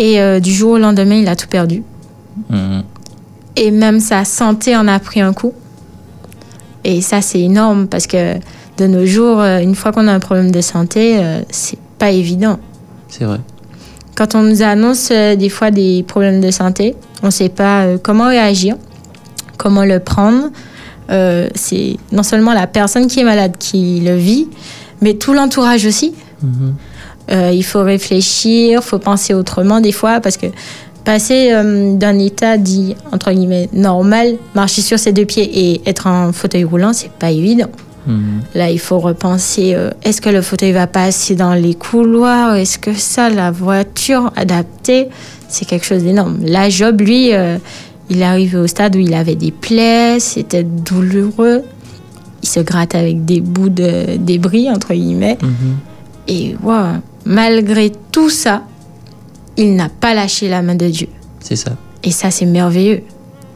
Et 0.01 0.19
euh, 0.19 0.41
du 0.41 0.51
jour 0.51 0.73
au 0.73 0.79
lendemain, 0.79 1.17
il 1.17 1.29
a 1.29 1.37
tout 1.37 1.47
perdu. 1.47 1.83
Mhm. 2.49 2.83
Et 3.57 3.71
même 3.71 4.01
sa 4.01 4.25
santé 4.25 4.75
en 4.75 4.89
a 4.89 4.99
pris 4.99 5.21
un 5.21 5.35
coup. 5.35 5.53
Et 6.85 7.03
ça, 7.03 7.21
c'est 7.21 7.41
énorme 7.41 7.87
parce 7.87 8.07
que 8.07 8.37
de 8.79 8.87
nos 8.87 9.05
jours, 9.05 9.41
euh, 9.41 9.59
une 9.59 9.75
fois 9.75 9.93
qu'on 9.93 10.09
a 10.09 10.13
un 10.13 10.19
problème 10.19 10.51
de 10.51 10.63
santé, 10.63 11.19
euh, 11.19 11.43
c'est 11.51 11.79
pas 11.99 12.11
évident. 12.11 12.59
C'est 13.09 13.25
vrai. 13.25 13.41
Quand 14.17 14.35
on 14.35 14.43
nous 14.43 14.63
annonce 14.63 15.11
euh, 15.13 15.37
des 15.37 15.51
fois 15.51 15.71
des 15.71 16.03
problèmes 16.09 16.41
de 16.41 16.51
santé, 16.51 16.97
on 17.23 17.27
ne 17.27 17.31
sait 17.31 17.51
pas 17.51 17.83
euh, 17.83 17.99
comment 18.03 18.29
réagir, 18.29 18.77
comment 19.59 19.85
le 19.85 20.01
prendre. 20.01 20.49
C'est 21.57 21.97
non 22.13 22.23
seulement 22.23 22.55
la 22.55 22.69
personne 22.69 23.09
qui 23.09 23.19
est 23.19 23.25
malade 23.25 23.57
qui 23.59 24.01
le 24.01 24.15
vit, 24.15 24.47
mais 25.03 25.15
tout 25.15 25.35
l'entourage 25.35 25.85
aussi. 25.85 26.15
Mhm. 26.41 26.75
Euh, 27.31 27.51
il 27.53 27.65
faut 27.65 27.83
réfléchir, 27.83 28.81
il 28.83 28.85
faut 28.85 28.99
penser 28.99 29.35
autrement 29.35 29.81
des 29.81 29.93
fois, 29.93 30.21
parce 30.21 30.37
que 30.37 30.47
passer 31.05 31.51
euh, 31.53 31.95
d'un 31.95 32.19
état 32.19 32.57
dit, 32.57 32.95
entre 33.13 33.33
guillemets, 33.33 33.69
normal, 33.73 34.37
marcher 34.55 34.83
sur 34.83 34.99
ses 34.99 35.13
deux 35.13 35.25
pieds 35.25 35.73
et 35.73 35.81
être 35.89 36.07
en 36.07 36.33
fauteuil 36.33 36.65
roulant, 36.65 36.93
c'est 36.93 37.13
pas 37.13 37.31
évident. 37.31 37.71
Mhm. 38.07 38.41
Là, 38.55 38.71
il 38.71 38.79
faut 38.79 38.99
repenser, 38.99 39.75
euh, 39.75 39.91
est-ce 40.03 40.21
que 40.21 40.31
le 40.31 40.43
fauteuil 40.43 40.73
va 40.73 40.87
passer 40.87 41.35
dans 41.35 41.55
les 41.55 41.75
couloirs? 41.75 42.55
Est-ce 42.57 42.79
que 42.79 42.95
ça, 42.95 43.29
la 43.29 43.51
voiture 43.51 44.33
adaptée, 44.37 45.09
c'est 45.49 45.65
quelque 45.65 45.87
chose 45.87 46.03
d'énorme. 46.03 46.39
Là, 46.45 46.69
Job, 46.69 47.01
lui, 47.01 47.35
euh, 47.35 47.59
il 48.09 48.23
est 48.23 48.25
arrivé 48.25 48.59
au 48.59 48.67
stade 48.67 48.97
où 48.97 48.99
il 48.99 49.15
avait 49.15 49.35
des 49.35 49.51
plaies, 49.51 50.19
c'était 50.19 50.65
douloureux. 50.65 51.63
Il 52.43 52.49
se 52.49 52.61
gratte 52.61 52.95
avec 52.95 53.25
des 53.25 53.41
bouts 53.41 53.69
de 53.69 54.17
débris, 54.17 54.71
entre 54.71 54.95
guillemets. 54.95 55.39
Mhm. 55.43 55.77
Et 56.29 56.57
wow, 56.63 57.01
malgré 57.25 57.93
tout 58.13 58.31
ça, 58.31 58.63
il 59.57 59.75
n'a 59.77 59.89
pas 59.89 60.15
lâché 60.15 60.49
la 60.49 60.63
main 60.63 60.75
de 60.75 60.87
Dieu. 60.87 61.09
C'est 61.41 61.57
ça. 61.57 61.73
Et 62.03 62.11
ça, 62.11 62.31
c'est 62.31 62.47
merveilleux. 62.47 63.03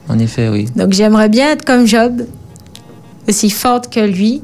En 0.09 0.18
effet, 0.18 0.48
oui. 0.48 0.66
Donc 0.77 0.92
j'aimerais 0.92 1.29
bien 1.29 1.53
être 1.53 1.64
comme 1.64 1.87
Job, 1.87 2.27
aussi 3.29 3.50
forte 3.50 3.92
que 3.92 4.00
lui, 4.00 4.42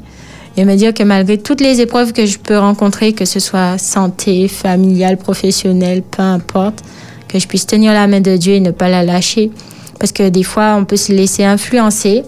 et 0.56 0.64
me 0.64 0.74
dire 0.74 0.94
que 0.94 1.02
malgré 1.02 1.38
toutes 1.38 1.61
les 1.61 1.80
épreuves 1.80 2.12
que 2.12 2.26
je 2.26 2.38
peux 2.38 2.59
rencontrer, 2.59 3.12
que 3.12 3.24
ce 3.24 3.40
soit 3.40 3.78
santé, 3.78 4.48
familiale, 4.48 5.16
professionnelle, 5.16 6.02
peu 6.02 6.22
importe, 6.22 6.83
que 7.28 7.38
je 7.38 7.46
puisse 7.46 7.66
tenir 7.66 7.92
la 7.92 8.06
main 8.06 8.20
de 8.20 8.37
Dieu 8.37 8.54
et 8.54 8.61
ne 8.61 8.70
pas 8.70 8.88
la 8.88 9.02
lâcher. 9.02 9.50
Parce 9.98 10.12
que 10.12 10.28
des 10.28 10.42
fois, 10.42 10.76
on 10.76 10.85
peut 10.85 10.96
se 10.96 11.12
laisser 11.12 11.44
influencer, 11.44 12.24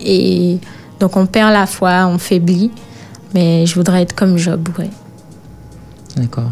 et 0.00 0.58
donc 1.00 1.16
on 1.16 1.26
perd 1.26 1.52
la 1.52 1.66
foi, 1.66 2.06
on 2.06 2.18
faiblit. 2.18 2.70
Mais 3.34 3.66
je 3.66 3.74
voudrais 3.74 4.02
être 4.02 4.14
comme 4.14 4.38
Job, 4.38 4.68
ouais. 4.78 4.88
D'accord. 6.16 6.50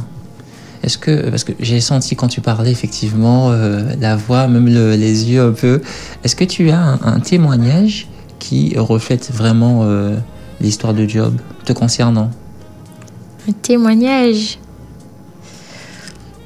Est-ce 0.83 0.99
que, 0.99 1.31
parce 1.31 1.43
que 1.45 1.53
j'ai 1.59 1.81
senti 1.81 2.15
quand 2.15 2.29
tu 2.29 2.41
parlais 2.41 2.71
effectivement 2.71 3.51
euh, 3.51 3.83
la 4.01 4.15
voix, 4.15 4.47
même 4.47 4.67
le- 4.69 4.95
les 4.95 5.29
yeux 5.31 5.43
un 5.43 5.53
peu, 5.53 5.81
est-ce 6.23 6.37
que 6.37 6.45
tu 6.45 6.71
as 6.71 6.79
un, 6.81 7.01
un 7.03 7.19
témoignage 7.21 8.07
qui 8.39 8.75
reflète 8.79 9.31
vraiment 9.33 9.81
euh, 9.83 10.17
l'histoire 10.61 10.95
de 10.95 11.09
Job 11.09 11.35
te 11.65 11.73
concernant? 11.73 12.31
Un 13.49 13.53
témoignage? 13.53 14.59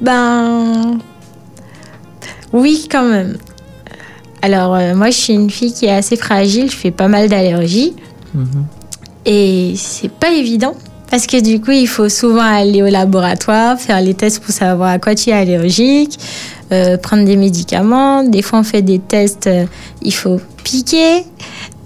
Ben. 0.01 0.99
Oui, 2.53 2.89
quand 2.91 3.09
même. 3.09 3.37
Alors, 4.43 4.75
euh, 4.75 4.95
moi, 4.95 5.11
je 5.11 5.17
suis 5.17 5.35
une 5.35 5.51
fille 5.51 5.73
qui 5.73 5.87
est 5.87 5.93
assez 5.95 6.17
fragile, 6.17 6.71
je 6.71 6.77
fais 6.77 6.91
pas 6.91 7.09
mal 7.09 7.29
d'allergies. 7.29 7.95
Mhm. 8.35 8.65
Et 9.27 9.75
c'est 9.77 10.11
pas 10.11 10.31
évident. 10.33 10.75
Parce 11.11 11.27
que 11.27 11.41
du 11.41 11.61
coup, 11.61 11.73
il 11.73 11.89
faut 11.89 12.09
souvent 12.09 12.45
aller 12.45 12.83
au 12.83 12.89
laboratoire, 12.89 13.79
faire 13.79 14.01
les 14.01 14.15
tests 14.15 14.41
pour 14.41 14.55
savoir 14.55 14.91
à 14.91 14.99
quoi 14.99 15.17
tu 15.17 15.31
es 15.31 15.33
allergique, 15.33 16.19
euh, 16.73 16.97
prendre 16.97 17.25
des 17.25 17.37
médicaments. 17.37 18.23
Des 18.23 18.43
fois, 18.43 18.61
on 18.61 18.63
fait 18.63 18.83
des 18.83 19.01
tests, 19.01 19.49
euh, 19.49 19.67
il 20.03 20.15
faut 20.15 20.41
piquer. 20.63 21.25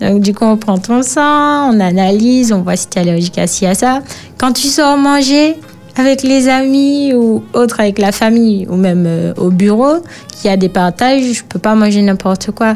Donc, 0.00 0.20
du 0.20 0.34
coup, 0.34 0.44
on 0.44 0.58
prend 0.58 0.76
ton 0.76 1.02
sang, 1.02 1.72
on 1.72 1.80
analyse, 1.80 2.52
on 2.52 2.60
voit 2.60 2.76
si 2.76 2.88
tu 2.88 2.98
es 2.98 3.00
allergique 3.00 3.38
à 3.38 3.46
ci, 3.46 3.64
à 3.64 3.74
ça. 3.74 4.02
Quand 4.36 4.52
tu 4.52 4.66
sors 4.66 4.98
manger 4.98 5.56
avec 5.96 6.22
les 6.22 6.48
amis 6.48 7.14
ou 7.14 7.42
autres 7.54 7.80
avec 7.80 7.98
la 7.98 8.12
famille 8.12 8.66
ou 8.68 8.76
même 8.76 9.04
euh, 9.06 9.32
au 9.38 9.48
bureau, 9.50 10.02
qu'il 10.28 10.50
y 10.50 10.52
a 10.52 10.56
des 10.58 10.68
partages, 10.68 11.22
je 11.32 11.42
peux 11.44 11.58
pas 11.58 11.74
manger 11.74 12.02
n'importe 12.02 12.50
quoi. 12.50 12.74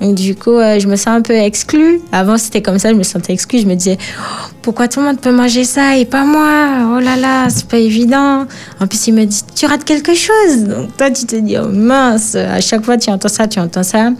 Donc, 0.00 0.14
du 0.14 0.34
coup, 0.34 0.52
euh, 0.52 0.78
je 0.78 0.86
me 0.88 0.96
sens 0.96 1.08
un 1.08 1.22
peu 1.22 1.34
exclue. 1.34 2.00
Avant, 2.12 2.36
c'était 2.36 2.60
comme 2.60 2.78
ça, 2.78 2.90
je 2.90 2.94
me 2.94 3.02
sentais 3.02 3.32
exclue. 3.32 3.60
Je 3.60 3.66
me 3.66 3.74
disais, 3.74 3.96
Oh, 4.18 4.50
pourquoi 4.62 4.88
tout 4.88 5.00
le 5.00 5.06
monde 5.06 5.20
peut 5.20 5.32
manger 5.32 5.64
ça 5.64 5.96
et 5.96 6.04
pas 6.04 6.24
moi? 6.24 6.96
Oh 6.96 7.00
là 7.00 7.16
là, 7.16 7.48
c'est 7.48 7.66
pas 7.66 7.78
évident. 7.78 8.46
En 8.80 8.86
plus, 8.86 9.06
il 9.06 9.14
me 9.14 9.24
dit, 9.24 9.42
tu 9.54 9.66
rates 9.66 9.84
quelque 9.84 10.14
chose. 10.14 10.64
Donc, 10.64 10.96
toi, 10.96 11.10
tu 11.10 11.24
te 11.24 11.36
dis, 11.36 11.56
oh 11.58 11.68
mince, 11.68 12.34
à 12.34 12.60
chaque 12.60 12.84
fois, 12.84 12.98
tu 12.98 13.10
entends 13.10 13.28
ça, 13.28 13.48
tu 13.48 13.58
entends 13.58 13.82
ça. 13.82 14.10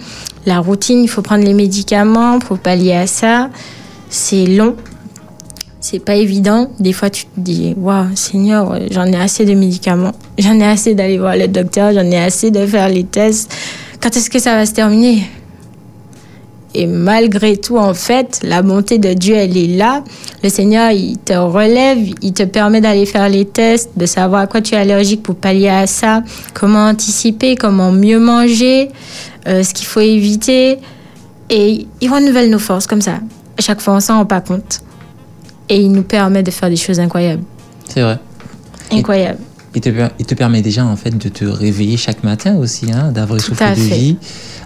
La 0.46 0.60
routine, 0.60 1.02
il 1.02 1.08
faut 1.08 1.22
prendre 1.22 1.44
les 1.44 1.54
médicaments 1.54 2.38
pour 2.38 2.58
pallier 2.58 2.94
à 2.94 3.06
ça. 3.06 3.50
C'est 4.08 4.46
long. 4.46 4.76
C'est 5.80 5.98
pas 5.98 6.14
évident. 6.14 6.70
Des 6.80 6.92
fois, 6.92 7.10
tu 7.10 7.26
te 7.26 7.38
dis, 7.38 7.74
waouh, 7.76 8.06
Seigneur, 8.14 8.78
j'en 8.90 9.06
ai 9.06 9.16
assez 9.16 9.44
de 9.44 9.54
médicaments. 9.54 10.12
J'en 10.38 10.58
ai 10.58 10.64
assez 10.64 10.94
d'aller 10.94 11.18
voir 11.18 11.36
le 11.36 11.48
docteur. 11.48 11.92
J'en 11.92 12.10
ai 12.10 12.18
assez 12.18 12.50
de 12.50 12.66
faire 12.66 12.88
les 12.88 13.04
tests. 13.04 13.54
Quand 14.00 14.16
est-ce 14.16 14.30
que 14.30 14.38
ça 14.38 14.54
va 14.54 14.64
se 14.66 14.72
terminer? 14.72 15.24
Et 16.82 16.86
malgré 16.86 17.56
tout, 17.56 17.78
en 17.78 17.94
fait, 17.94 18.40
la 18.42 18.62
bonté 18.62 18.98
de 18.98 19.12
Dieu, 19.14 19.34
elle 19.34 19.56
est 19.56 19.76
là. 19.76 20.02
Le 20.42 20.48
Seigneur, 20.48 20.90
il 20.90 21.16
te 21.18 21.32
relève, 21.32 21.98
il 22.22 22.32
te 22.32 22.42
permet 22.42 22.80
d'aller 22.80 23.06
faire 23.06 23.28
les 23.28 23.44
tests, 23.44 23.90
de 23.96 24.06
savoir 24.06 24.42
à 24.42 24.46
quoi 24.46 24.60
tu 24.60 24.74
es 24.74 24.78
allergique 24.78 25.22
pour 25.22 25.36
pallier 25.36 25.68
à 25.68 25.86
ça, 25.86 26.22
comment 26.54 26.86
anticiper, 26.86 27.56
comment 27.56 27.92
mieux 27.92 28.18
manger, 28.18 28.90
euh, 29.48 29.62
ce 29.62 29.72
qu'il 29.74 29.86
faut 29.86 30.00
éviter. 30.00 30.78
Et 31.50 31.86
il 32.00 32.10
renouvelle 32.12 32.50
nos 32.50 32.58
forces 32.58 32.86
comme 32.86 33.00
ça. 33.02 33.20
À 33.58 33.62
chaque 33.62 33.80
fois, 33.80 33.94
on 33.94 34.00
s'en 34.00 34.18
rend 34.18 34.26
pas 34.26 34.40
compte. 34.40 34.80
Et 35.68 35.76
il 35.80 35.90
nous 35.92 36.02
permet 36.02 36.42
de 36.42 36.50
faire 36.50 36.68
des 36.68 36.76
choses 36.76 37.00
incroyables. 37.00 37.42
C'est 37.88 38.02
vrai. 38.02 38.18
Et- 38.92 38.98
Incroyables. 38.98 39.38
Il 39.74 39.82
te, 39.82 39.90
il 40.18 40.24
te 40.24 40.34
permet 40.34 40.62
déjà 40.62 40.86
en 40.86 40.96
fait 40.96 41.10
de 41.18 41.28
te 41.28 41.44
réveiller 41.44 41.98
chaque 41.98 42.24
matin 42.24 42.56
aussi, 42.56 42.86
hein, 42.90 43.12
Tout 43.14 43.38
souffle 43.38 43.74
de 43.76 43.80
vie, 43.82 44.16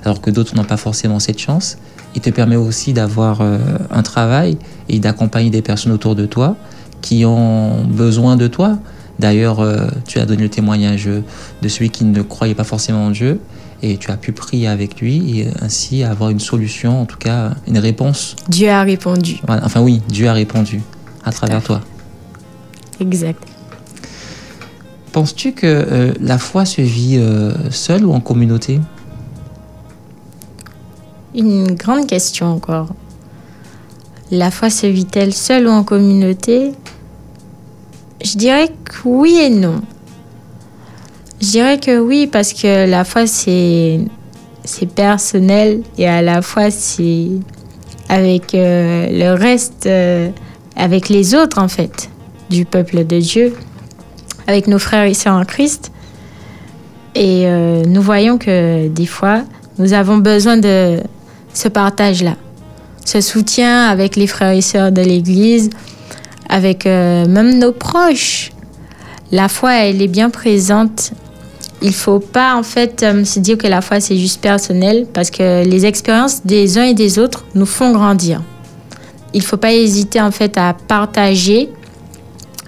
alors 0.04 0.20
que 0.20 0.30
d'autres 0.30 0.54
n'ont 0.54 0.62
pas 0.62 0.76
forcément 0.76 1.18
cette 1.18 1.40
chance. 1.40 1.78
Il 2.14 2.20
te 2.20 2.30
permet 2.30 2.56
aussi 2.56 2.92
d'avoir 2.92 3.40
euh, 3.40 3.58
un 3.90 4.02
travail 4.02 4.58
et 4.88 4.98
d'accompagner 4.98 5.50
des 5.50 5.62
personnes 5.62 5.92
autour 5.92 6.14
de 6.14 6.26
toi 6.26 6.56
qui 7.00 7.24
ont 7.24 7.84
besoin 7.84 8.36
de 8.36 8.46
toi. 8.46 8.78
D'ailleurs, 9.18 9.60
euh, 9.60 9.86
tu 10.06 10.18
as 10.18 10.26
donné 10.26 10.42
le 10.42 10.48
témoignage 10.48 11.06
de 11.06 11.68
celui 11.68 11.90
qui 11.90 12.04
ne 12.04 12.22
croyait 12.22 12.54
pas 12.54 12.64
forcément 12.64 13.06
en 13.06 13.10
Dieu 13.10 13.40
et 13.82 13.96
tu 13.96 14.10
as 14.10 14.16
pu 14.16 14.32
prier 14.32 14.68
avec 14.68 15.00
lui 15.00 15.40
et 15.40 15.48
ainsi 15.62 16.02
avoir 16.02 16.30
une 16.30 16.40
solution, 16.40 17.02
en 17.02 17.06
tout 17.06 17.18
cas 17.18 17.52
une 17.66 17.78
réponse. 17.78 18.36
Dieu 18.48 18.68
a 18.68 18.82
répondu. 18.82 19.40
Enfin 19.48 19.80
oui, 19.80 20.02
Dieu 20.08 20.28
a 20.28 20.32
répondu 20.32 20.82
à 21.24 21.32
travers 21.32 21.62
toi. 21.62 21.80
Exact. 23.00 23.42
Penses-tu 25.12 25.52
que 25.52 25.66
euh, 25.66 26.12
la 26.20 26.38
foi 26.38 26.64
se 26.64 26.80
vit 26.80 27.16
euh, 27.18 27.52
seule 27.70 28.04
ou 28.04 28.12
en 28.12 28.20
communauté? 28.20 28.80
Une 31.40 31.72
grande 31.72 32.06
question 32.06 32.48
encore. 32.48 32.88
La 34.30 34.50
foi 34.50 34.68
se 34.68 34.86
vit-elle 34.86 35.32
seule 35.32 35.68
ou 35.68 35.70
en 35.70 35.84
communauté? 35.84 36.72
Je 38.22 38.36
dirais 38.36 38.68
que 38.84 39.08
oui 39.08 39.38
et 39.40 39.48
non. 39.48 39.80
Je 41.40 41.46
dirais 41.46 41.80
que 41.80 41.98
oui 41.98 42.26
parce 42.26 42.52
que 42.52 42.86
la 42.86 43.04
foi 43.04 43.26
c'est 43.26 44.00
c'est 44.64 44.84
personnel 44.84 45.80
et 45.96 46.06
à 46.06 46.20
la 46.20 46.42
fois 46.42 46.70
c'est 46.70 47.30
avec 48.10 48.54
euh, 48.54 49.06
le 49.10 49.32
reste, 49.32 49.86
euh, 49.86 50.28
avec 50.76 51.08
les 51.08 51.34
autres 51.34 51.58
en 51.58 51.68
fait 51.68 52.10
du 52.50 52.66
peuple 52.66 53.06
de 53.06 53.18
Dieu, 53.18 53.56
avec 54.46 54.66
nos 54.66 54.78
frères 54.78 55.06
et 55.06 55.14
sœurs 55.14 55.36
en 55.36 55.46
Christ. 55.46 55.90
Et 57.14 57.44
euh, 57.46 57.82
nous 57.86 58.02
voyons 58.02 58.36
que 58.36 58.88
des 58.88 59.06
fois, 59.06 59.44
nous 59.78 59.94
avons 59.94 60.18
besoin 60.18 60.58
de 60.58 61.00
ce 61.54 61.68
partage-là, 61.68 62.36
ce 63.04 63.20
soutien 63.20 63.86
avec 63.88 64.16
les 64.16 64.26
frères 64.26 64.52
et 64.52 64.60
sœurs 64.60 64.92
de 64.92 65.02
l'Église, 65.02 65.70
avec 66.48 66.86
euh, 66.86 67.26
même 67.26 67.58
nos 67.58 67.72
proches. 67.72 68.50
La 69.32 69.48
foi, 69.48 69.74
elle 69.74 70.02
est 70.02 70.08
bien 70.08 70.30
présente. 70.30 71.12
Il 71.82 71.94
faut 71.94 72.18
pas 72.18 72.56
en 72.56 72.62
fait 72.62 73.02
euh, 73.02 73.24
se 73.24 73.38
dire 73.38 73.56
que 73.56 73.66
la 73.66 73.80
foi 73.80 74.00
c'est 74.00 74.16
juste 74.16 74.40
personnel 74.40 75.06
parce 75.12 75.30
que 75.30 75.64
les 75.64 75.86
expériences 75.86 76.44
des 76.44 76.76
uns 76.76 76.84
et 76.84 76.94
des 76.94 77.18
autres 77.18 77.44
nous 77.54 77.64
font 77.66 77.92
grandir. 77.92 78.42
Il 79.32 79.42
faut 79.42 79.56
pas 79.56 79.72
hésiter 79.72 80.20
en 80.20 80.30
fait 80.30 80.58
à 80.58 80.74
partager, 80.74 81.70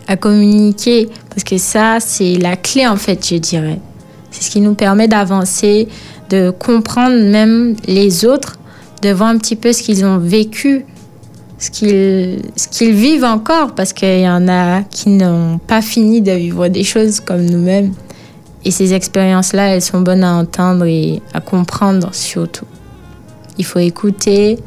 à 0.07 0.17
communiquer 0.17 1.11
parce 1.29 1.45
que 1.45 1.59
ça 1.59 1.99
c'est 2.01 2.37
la 2.37 2.57
clé 2.57 2.87
en 2.87 2.97
fait, 2.97 3.27
je 3.29 3.37
dirais. 3.37 3.81
C'est 4.31 4.45
ce 4.45 4.51
qui 4.51 4.61
nous 4.61 4.75
permet 4.75 5.09
d'avancer, 5.09 5.89
de 6.31 6.51
comprendre 6.51 7.17
même 7.31 7.77
les 7.87 8.25
autres, 8.25 8.57
de 9.03 9.13
voir 9.13 9.29
un 9.29 9.39
petit 9.39 9.57
peu 9.57 9.73
ce 9.73 9.83
qu'ils 9.83 10.05
ont 10.05 10.19
vécu, 10.19 10.87
ce 11.59 11.71
qu'ils 11.71 12.43
ce 12.57 12.69
qu'ils 12.69 12.95
vivent 12.95 13.25
encore, 13.25 13.75
parce 13.75 13.93
qu'il 13.93 14.21
y 14.21 14.29
en 14.29 14.49
a 14.49 14.83
qui 14.83 15.11
n'ont 15.11 15.59
pas 15.59 15.83
fini 15.83 16.23
de 16.23 16.33
vivre 16.33 16.69
des 16.69 16.85
choses 16.85 17.21
comme 17.21 17.45
nous-mêmes. 17.45 17.93
Et 18.65 18.71
ces 18.71 18.95
expériences-là, 18.95 19.75
elles 19.75 19.83
sont 19.83 20.01
bonnes 20.01 20.23
à 20.23 20.35
entendre 20.35 20.85
et 20.85 21.21
à 21.35 21.41
comprendre 21.41 22.15
surtout. 22.15 22.67
Il 23.59 23.65
faut 23.65 23.81
écouter, 23.81 24.59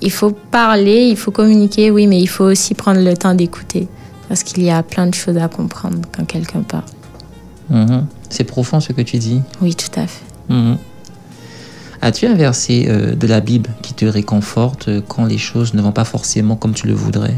il 0.00 0.12
faut 0.12 0.30
parler, 0.30 1.08
il 1.08 1.16
faut 1.16 1.32
communiquer, 1.32 1.90
oui, 1.90 2.06
mais 2.06 2.20
il 2.20 2.28
faut 2.28 2.44
aussi 2.44 2.74
prendre 2.74 3.00
le 3.00 3.16
temps 3.16 3.34
d'écouter. 3.34 3.88
Parce 4.28 4.42
qu'il 4.42 4.62
y 4.62 4.70
a 4.70 4.82
plein 4.82 5.06
de 5.06 5.14
choses 5.14 5.36
à 5.38 5.48
comprendre 5.48 5.98
quand 6.16 6.24
quelqu'un 6.24 6.62
parle. 6.62 6.84
Mhm. 7.70 8.06
C'est 8.28 8.44
profond 8.44 8.80
ce 8.80 8.92
que 8.92 9.02
tu 9.02 9.18
dis. 9.18 9.42
Oui, 9.60 9.74
tout 9.74 10.00
à 10.00 10.06
fait. 10.06 10.24
Mhm. 10.48 10.78
As-tu 12.02 12.26
un 12.26 12.34
verset 12.34 12.86
euh, 12.88 13.14
de 13.14 13.26
la 13.26 13.40
Bible 13.40 13.70
qui 13.82 13.94
te 13.94 14.04
réconforte 14.04 14.88
euh, 14.88 15.00
quand 15.06 15.24
les 15.24 15.38
choses 15.38 15.74
ne 15.74 15.80
vont 15.80 15.92
pas 15.92 16.04
forcément 16.04 16.56
comme 16.56 16.74
tu 16.74 16.86
le 16.86 16.94
voudrais? 16.94 17.34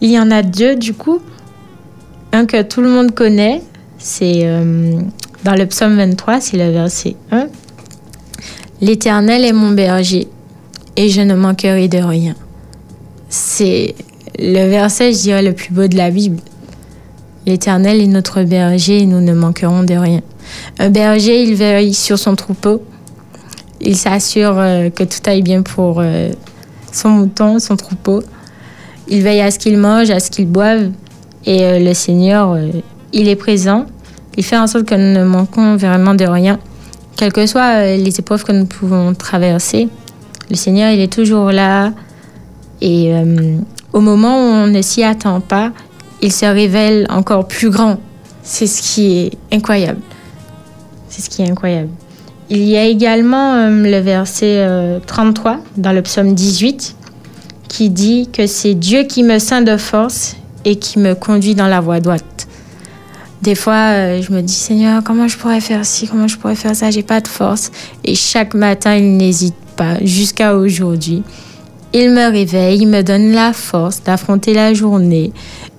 Il 0.00 0.10
y 0.10 0.18
en 0.18 0.30
a 0.30 0.42
deux 0.42 0.76
du 0.76 0.94
coup. 0.94 1.20
Un 2.32 2.46
que 2.46 2.62
tout 2.62 2.80
le 2.80 2.88
monde 2.88 3.14
connaît, 3.14 3.62
c'est 3.98 4.42
euh, 4.44 5.00
dans 5.44 5.54
le 5.54 5.66
psaume 5.66 5.96
23, 5.96 6.40
c'est 6.40 6.56
le 6.56 6.70
verset 6.70 7.16
1. 7.30 7.46
L'Éternel 8.80 9.44
est 9.44 9.52
mon 9.52 9.70
berger 9.70 10.28
et 10.96 11.08
je 11.08 11.22
ne 11.22 11.34
manquerai 11.34 11.88
de 11.88 11.98
rien. 11.98 12.34
C'est 13.28 13.94
le 14.38 14.68
verset, 14.68 15.12
je 15.12 15.18
dirais, 15.18 15.42
le 15.42 15.54
plus 15.54 15.72
beau 15.72 15.86
de 15.86 15.96
la 15.96 16.10
Bible. 16.10 16.40
L'Éternel 17.46 18.00
est 18.00 18.06
notre 18.06 18.42
berger 18.42 18.98
et 18.98 19.06
nous 19.06 19.20
ne 19.20 19.32
manquerons 19.32 19.82
de 19.82 19.94
rien. 19.94 20.20
Un 20.78 20.90
berger, 20.90 21.42
il 21.42 21.54
veille 21.54 21.94
sur 21.94 22.18
son 22.18 22.34
troupeau. 22.34 22.82
Il 23.80 23.96
s'assure 23.96 24.54
euh, 24.58 24.90
que 24.90 25.04
tout 25.04 25.18
aille 25.26 25.42
bien 25.42 25.62
pour 25.62 26.00
euh, 26.00 26.30
son 26.92 27.10
mouton, 27.10 27.58
son 27.58 27.76
troupeau. 27.76 28.22
Il 29.08 29.22
veille 29.22 29.40
à 29.40 29.50
ce 29.50 29.58
qu'il 29.58 29.76
mange, 29.76 30.10
à 30.10 30.20
ce 30.20 30.30
qu'il 30.30 30.46
boive. 30.46 30.90
Et 31.44 31.62
euh, 31.62 31.78
le 31.78 31.94
Seigneur, 31.94 32.58
il 33.12 33.28
est 33.28 33.36
présent. 33.36 33.86
Il 34.36 34.44
fait 34.44 34.56
en 34.56 34.66
sorte 34.66 34.86
que 34.86 34.94
nous 34.94 35.18
ne 35.18 35.24
manquons 35.24 35.76
vraiment 35.76 36.14
de 36.14 36.24
rien. 36.24 36.58
Quelles 37.16 37.32
que 37.32 37.46
soient 37.46 37.96
les 37.96 38.18
épreuves 38.18 38.44
que 38.44 38.52
nous 38.52 38.66
pouvons 38.66 39.14
traverser, 39.14 39.88
le 40.50 40.56
Seigneur, 40.56 40.90
il 40.90 41.00
est 41.00 41.12
toujours 41.12 41.50
là. 41.50 41.92
Et 42.82 43.10
au 43.94 44.00
moment 44.00 44.36
où 44.36 44.52
on 44.52 44.66
ne 44.66 44.82
s'y 44.82 45.02
attend 45.02 45.40
pas, 45.40 45.72
il 46.20 46.30
se 46.30 46.44
révèle 46.44 47.06
encore 47.08 47.48
plus 47.48 47.70
grand. 47.70 47.98
C'est 48.42 48.66
ce 48.66 48.82
qui 48.82 49.18
est 49.18 49.32
incroyable. 49.50 50.00
C'est 51.16 51.22
ce 51.22 51.30
qui 51.30 51.40
est 51.40 51.50
incroyable. 51.50 51.88
Il 52.50 52.64
y 52.64 52.76
a 52.76 52.84
également 52.84 53.54
euh, 53.54 53.70
le 53.70 53.98
verset 54.00 55.00
33 55.06 55.52
euh, 55.52 55.56
dans 55.78 55.92
le 55.92 56.02
psaume 56.02 56.34
18 56.34 56.94
qui 57.68 57.88
dit 57.88 58.28
que 58.30 58.46
c'est 58.46 58.74
Dieu 58.74 59.04
qui 59.04 59.22
me 59.22 59.38
ceint 59.38 59.62
de 59.62 59.78
force 59.78 60.36
et 60.66 60.76
qui 60.76 60.98
me 60.98 61.14
conduit 61.14 61.54
dans 61.54 61.68
la 61.68 61.80
voie 61.80 62.00
droite. 62.00 62.46
Des 63.40 63.54
fois, 63.54 63.94
euh, 63.94 64.20
je 64.20 64.30
me 64.30 64.42
dis, 64.42 64.52
Seigneur, 64.52 65.02
comment 65.02 65.26
je 65.26 65.38
pourrais 65.38 65.62
faire 65.62 65.86
ci, 65.86 66.06
comment 66.06 66.28
je 66.28 66.36
pourrais 66.36 66.54
faire 66.54 66.76
ça, 66.76 66.90
j'ai 66.90 67.02
pas 67.02 67.22
de 67.22 67.28
force. 67.28 67.72
Et 68.04 68.14
chaque 68.14 68.52
matin, 68.52 68.94
il 68.94 69.16
n'hésite 69.16 69.56
pas, 69.74 69.96
jusqu'à 70.02 70.54
aujourd'hui. 70.54 71.22
Il 71.94 72.10
me 72.10 72.30
réveille, 72.30 72.80
il 72.82 72.88
me 72.88 73.02
donne 73.02 73.32
la 73.32 73.54
force 73.54 74.02
d'affronter 74.02 74.52
la 74.52 74.74
journée. 74.74 75.32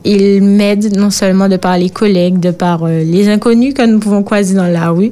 Il 0.10 0.41
m'aide 0.41 0.96
non 0.96 1.10
seulement 1.10 1.50
de 1.50 1.58
par 1.58 1.78
les 1.78 1.89
collègues, 1.89 2.39
de 2.39 2.52
par 2.52 2.86
euh, 2.86 3.04
les 3.04 3.28
inconnus 3.28 3.74
que 3.74 3.86
nous 3.86 4.00
pouvons 4.00 4.24
croiser 4.24 4.56
dans 4.56 4.67
la 4.67 4.89
rue. 4.89 5.12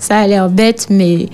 Ça 0.00 0.18
a 0.18 0.26
l'air 0.26 0.50
bête, 0.50 0.88
mais 0.90 1.28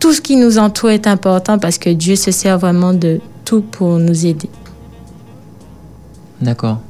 tout 0.00 0.12
ce 0.12 0.20
qui 0.20 0.34
nous 0.34 0.58
entoure 0.58 0.90
est 0.90 1.06
important 1.06 1.60
parce 1.60 1.78
que 1.78 1.90
Dieu 1.90 2.16
se 2.16 2.32
sert 2.32 2.58
vraiment 2.58 2.92
de 2.92 3.20
tout 3.44 3.60
pour 3.60 3.98
nous 4.00 4.26
aider. 4.26 4.50
D'accord. 6.40 6.80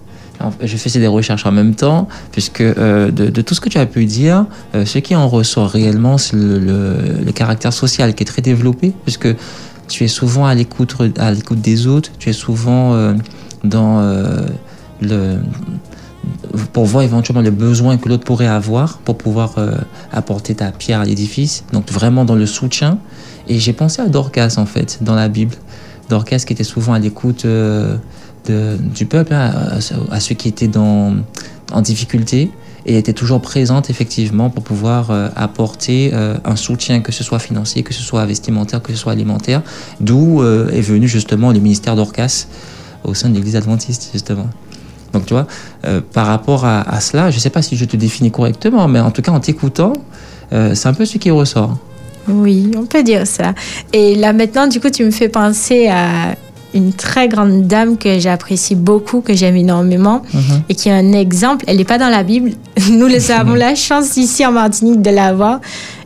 Je 0.63 0.79
faisais 0.79 0.99
des 0.99 1.07
recherches 1.07 1.45
en 1.45 1.53
même 1.53 1.75
temps, 1.75 2.09
puisque 2.33 2.63
euh, 2.63 3.11
de, 3.11 3.43
tout 3.43 3.55
ce 3.55 3.61
que 3.61 3.69
tu 3.69 3.77
as 3.77 3.85
pu 3.85 4.07
dire, 4.07 4.47
euh, 4.75 4.87
ce 4.87 4.99
qui 4.99 5.15
en 5.15 5.29
ressort 5.29 5.69
réellement, 5.69 6.17
c'est 6.17 6.37
le, 6.37 7.31
caractère 7.35 7.75
social 7.75 8.15
qui 8.15 8.23
est 8.23 8.27
très 8.27 8.41
développé, 8.41 8.95
puisque 9.05 9.29
tu 9.89 10.05
es 10.05 10.09
souvent 10.09 10.47
à 10.47 10.55
l'écoute 10.55 10.97
des 11.57 11.87
autres, 11.87 12.13
tu 12.19 12.31
es 12.31 12.33
souvent 12.33 13.15
dans 13.63 14.01
pour 16.73 16.85
voir 16.85 17.05
éventuellement 17.05 17.43
les 17.43 17.51
besoins 17.51 17.97
que 17.97 18.09
l'autre 18.09 18.25
pourrait 18.25 18.47
avoir 18.47 18.99
pour 18.99 19.17
pouvoir 19.17 19.55
euh, 19.59 19.77
apporter 20.13 20.55
ta 20.55 20.71
pierre 20.71 21.01
à 21.01 21.05
l'édifice. 21.05 21.65
Donc 21.73 21.91
vraiment 21.91 22.25
dans 22.25 22.35
le 22.35 22.47
soutien. 22.47 22.99
Et 23.49 23.59
j'ai 23.59 23.73
pensé 23.73 24.03
à 24.03 24.09
Dorcas 24.09 24.55
en 24.59 24.67
fait 24.67 24.99
dans 25.01 25.15
la 25.15 25.29
Bible. 25.29 25.57
Dorcas 26.09 26.43
qui 26.47 26.53
était 26.53 26.65
souvent 26.65 26.93
à 26.93 26.99
l'écoute 26.99 27.47
du 27.47 29.07
peuple, 29.07 29.33
hein, 29.33 29.79
à, 30.11 30.21
ceux 30.21 30.35
qui 30.35 30.49
étaient 30.49 30.69
dans, 30.69 31.15
en 31.73 31.83
difficulté 31.83 32.51
et 32.87 32.97
était 32.97 33.13
toujours 33.13 33.41
présente 33.41 33.91
effectivement 33.91 34.51
pour 34.51 34.63
pouvoir 34.63 35.11
euh, 35.11 35.29
apporter 35.37 36.11
euh, 36.13 36.37
un 36.45 36.57
soutien, 36.57 37.01
que 37.01 37.13
ce 37.13 37.25
soit 37.25 37.39
financier, 37.39 37.83
que 37.83 37.93
ce 37.93 38.03
soit 38.03 38.25
vestimentaire, 38.25 38.83
que 38.83 38.93
ce 38.93 38.99
soit 38.99 39.13
alimentaire, 39.13 39.63
d'où 40.01 40.41
euh, 40.41 40.71
est 40.71 40.81
venu 40.81 41.09
justement 41.09 41.53
le 41.53 41.61
ministère 41.61 41.97
d'Orcas 41.97 42.47
au 43.05 43.15
sein 43.15 43.29
de 43.29 43.35
l'Église 43.35 43.57
adventiste 43.57 44.11
justement. 44.13 44.49
Donc 45.13 45.27
tu 45.27 45.35
vois, 45.35 45.47
par 46.13 46.27
rapport 46.27 46.65
à, 46.65 47.01
cela, 47.01 47.31
je 47.31 47.37
ne 47.37 47.41
sais 47.41 47.51
pas 47.51 47.63
si 47.63 47.77
je 47.77 47.85
te 47.85 47.97
définis 47.97 48.31
correctement, 48.31 48.87
mais 48.87 49.01
en 49.01 49.11
tout 49.11 49.23
cas 49.23 49.33
en 49.33 49.41
t'écoutant, 49.41 49.93
c'est 50.51 50.87
un 50.87 50.95
peu 50.95 51.05
ce 51.05 51.19
qui 51.19 51.31
ressort. 51.31 51.77
Oui, 52.29 52.71
on 52.77 52.85
peut 52.85 53.03
dire 53.03 53.27
ça. 53.27 53.55
Et 53.93 54.15
là 54.15 54.33
maintenant, 54.33 54.67
du 54.67 54.81
coup, 54.81 54.91
tu 54.91 55.05
me 55.05 55.11
fais 55.11 55.29
penser 55.29 55.89
à 55.89 56.35
une 56.75 56.93
très 56.93 57.29
grande 57.29 57.67
dame 57.67 57.97
que 57.97 58.19
j'apprécie 58.19 58.75
beaucoup, 58.75 59.21
que 59.21 59.35
j'aime 59.35 59.57
énormément 59.57 60.23
mhm. 60.33 60.63
et 60.69 60.75
qui 60.75 60.89
est 60.89 60.93
un 60.93 61.13
exemple. 61.13 61.65
Elle 61.69 61.79
n'est 61.79 61.85
pas 61.85 61.99
dans 61.99 62.09
la 62.09 62.23
Bible. 62.23 62.53
Nous 62.91 63.07
les 63.07 63.31
avons 63.31 63.55
la 63.55 63.75
chance 63.75 64.17
ici 64.17 64.45
en 64.47 64.53
Martinique 64.53 65.03
de 65.03 65.11
l'avoir. 65.11 65.61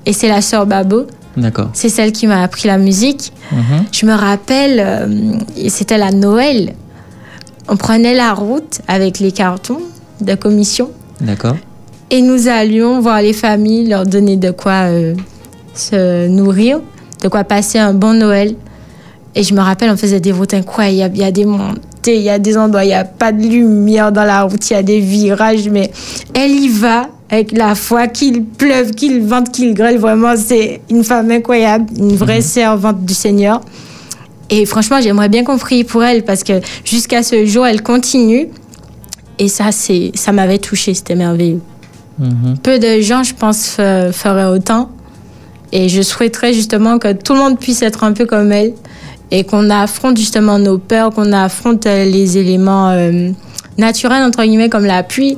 Et 0.07 0.12
c'est 0.12 0.29
la 0.29 0.40
sœur 0.40 0.67
Babo. 0.67 1.07
D'accord. 1.37 1.71
C'est 1.73 1.88
celle 1.88 2.12
qui 2.12 2.27
m'a 2.27 2.43
appris 2.43 2.69
la 2.69 2.79
musique. 2.79 3.33
Mhm. 3.53 3.85
Je 3.90 4.07
me 4.07 4.14
rappelle, 4.14 4.81
euh, 4.81 5.69
c'était 5.69 5.99
la 5.99 6.12
Noël. 6.12 6.75
On 7.68 7.77
prenait 7.77 8.14
la 8.14 8.35
route 8.35 8.81
avec 8.88 9.18
les 9.18 9.33
cartons 9.33 9.81
de 10.20 10.35
commission. 10.35 10.90
D'accord. 11.20 11.57
Et 12.11 12.20
nous 12.20 12.48
allions 12.48 13.00
voir 13.00 13.22
les 13.22 13.33
familles, 13.33 13.88
leur 13.88 14.07
donner 14.07 14.37
de 14.37 14.50
quoi 14.50 14.88
euh, 14.88 15.14
se 15.74 16.29
nourrir, 16.29 16.81
de 17.22 17.29
quoi 17.29 17.44
passer 17.44 17.79
un 17.79 17.94
bon 17.94 18.14
Noël. 18.14 18.55
Et 19.35 19.42
je 19.42 19.55
me 19.55 19.61
rappelle, 19.61 19.90
on 19.90 19.96
faisait 19.96 20.20
des 20.20 20.33
routes 20.33 20.55
incroyables. 20.55 21.16
Il 21.16 21.20
y 21.20 21.24
a 21.24 21.33
des 21.33 21.44
montées, 21.44 22.16
il 22.16 22.22
y 22.22 22.31
a 22.31 22.38
des 22.38 22.57
endroits, 22.57 22.85
il 22.85 22.88
n'y 22.88 22.94
a 22.94 23.05
pas 23.05 23.33
de 23.33 23.42
lumière 23.42 24.12
dans 24.12 24.24
la 24.24 24.42
route, 24.42 24.70
il 24.70 24.74
y 24.74 24.77
a 24.77 24.83
des 24.83 25.00
virages, 25.00 25.68
mais 25.68 25.90
elle 26.35 26.53
y 26.53 26.68
va 26.68 27.09
avec 27.31 27.53
la 27.53 27.74
foi, 27.74 28.07
qu'il 28.07 28.44
pleuve, 28.44 28.92
qu'il 28.92 29.22
vente, 29.22 29.50
qu'il 29.50 29.74
grêle. 29.74 29.98
Vraiment, 29.98 30.35
c'est 30.37 30.83
une 30.90 31.03
femme 31.03 31.31
incroyable, 31.31 31.87
une 31.98 32.14
vraie 32.14 32.37
mhm. 32.37 32.42
servante 32.42 33.05
du 33.05 33.14
Seigneur. 33.14 33.61
Et 34.51 34.67
franchement, 34.67 35.01
j'aimerais 35.01 35.29
bien 35.29 35.45
qu'on 35.45 35.59
prie 35.59 35.85
pour 35.85 36.05
elle 36.05 36.25
parce 36.25 36.45
que 36.45 36.61
jusqu'à 36.85 37.23
ce 37.23 37.47
jour, 37.47 37.67
elle 37.67 37.83
continue. 37.83 38.49
Et 39.39 39.49
ça, 39.49 39.73
c'est, 39.73 40.13
ça 40.15 40.33
m'avait 40.33 40.59
touché, 40.59 40.95
c'était 40.95 41.15
merveilleux. 41.15 41.61
Mhm. 42.19 42.59
Peu 42.63 42.79
de 42.79 43.01
gens, 43.01 43.23
je 43.23 43.35
pense, 43.35 43.77
feraient 43.77 44.47
autant. 44.47 44.91
Et 45.73 45.89
je 45.89 46.03
souhaiterais 46.03 46.55
justement 46.55 46.99
que 46.99 47.13
tout 47.13 47.33
le 47.33 47.41
monde 47.41 47.59
puisse 47.59 47.83
être 47.83 48.05
un 48.05 48.13
peu 48.13 48.27
comme 48.27 48.53
elle 48.53 48.75
et 49.31 49.43
qu'on 49.43 49.71
affronte 49.71 50.17
justement 50.17 50.61
nos 50.61 50.79
peurs, 50.79 51.11
qu'on 51.11 51.33
affronte 51.33 51.87
euh, 51.87 52.05
les 52.05 52.39
éléments 52.39 52.91
euh, 52.91 53.31
naturels, 53.77 54.23
entre 54.23 54.45
guillemets, 54.45 54.69
comme 54.69 54.85
la 54.85 55.03
pluie, 55.03 55.37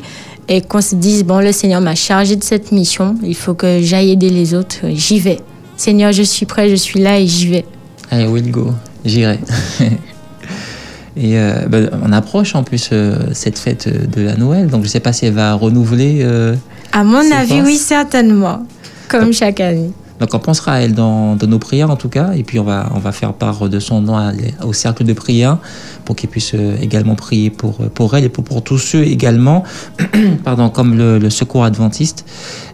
et 0.49 0.61
qu'on 0.61 0.83
se 0.83 0.95
dise, 0.95 1.25
bon, 1.25 1.41
le 1.41 1.53
Seigneur 1.53 1.81
m'a 1.81 1.95
chargé 1.95 2.37
de 2.37 2.45
cette 2.45 2.73
mission, 2.73 3.17
il 3.23 3.35
faut 3.35 3.55
que 3.55 3.81
j'aille 3.81 4.11
aider 4.11 4.29
les 4.29 4.55
autres, 4.55 4.81
j'y 4.93 5.19
vais. 5.19 5.41
Seigneur, 5.79 6.13
je 6.13 6.23
suis 6.23 6.45
prêt, 6.45 6.69
je 6.69 6.75
suis 6.75 7.01
là 7.01 7.19
et 7.19 7.27
j'y 7.27 7.49
vais. 7.49 7.65
Allez, 8.11 8.27
will 8.27 8.51
go, 8.51 8.73
j'irai. 9.05 9.39
et 11.17 11.39
euh, 11.39 11.67
ben, 11.69 11.91
on 12.03 12.13
approche 12.13 12.55
en 12.55 12.63
plus 12.63 12.91
cette 13.33 13.59
fête 13.59 13.89
de 13.89 14.23
la 14.23 14.37
Noël, 14.37 14.69
donc 14.69 14.83
je 14.83 14.87
ne 14.87 14.91
sais 14.91 15.01
pas 15.01 15.13
si 15.13 15.27
elle 15.27 15.35
va 15.35 15.55
renouveler. 15.55 16.27
à 16.93 17.05
mon 17.05 17.31
avis, 17.33 17.61
oui, 17.63 17.77
certainement, 17.77 18.67
comme 19.09 19.33
chaque 19.33 19.61
année. 19.61 19.93
Donc 20.21 20.33
on 20.33 20.39
pensera 20.39 20.75
à 20.75 20.79
elle 20.81 20.95
dans, 20.95 21.37
nos 21.37 21.59
prières 21.59 21.91
en 21.91 21.97
tout 21.97 22.09
cas, 22.09 22.33
et 22.35 22.43
puis 22.43 22.59
on 22.59 22.65
va, 22.65 22.91
on 22.95 22.99
va 22.99 23.13
faire 23.13 23.35
part 23.35 23.69
de 23.69 23.79
son 23.79 24.01
nom 24.01 24.17
au 24.63 24.73
cercle 24.73 25.05
de 25.05 25.13
prière 25.13 25.59
pour 26.05 26.17
qu'il 26.17 26.31
puisse 26.31 26.53
euh, 26.55 26.77
également 26.81 27.17
prier 27.17 27.51
pour, 27.51 27.81
euh, 27.81 27.89
pour 27.89 28.17
elle 28.17 28.25
et 28.25 28.29
pour, 28.29 28.45
pour 28.45 28.63
tous 28.63 28.79
ceux 28.79 29.03
également, 29.03 29.65
pardon, 30.45 30.71
comme 30.71 30.97
le, 30.97 31.29
Secours 31.29 31.65
Adventiste, 31.65 32.25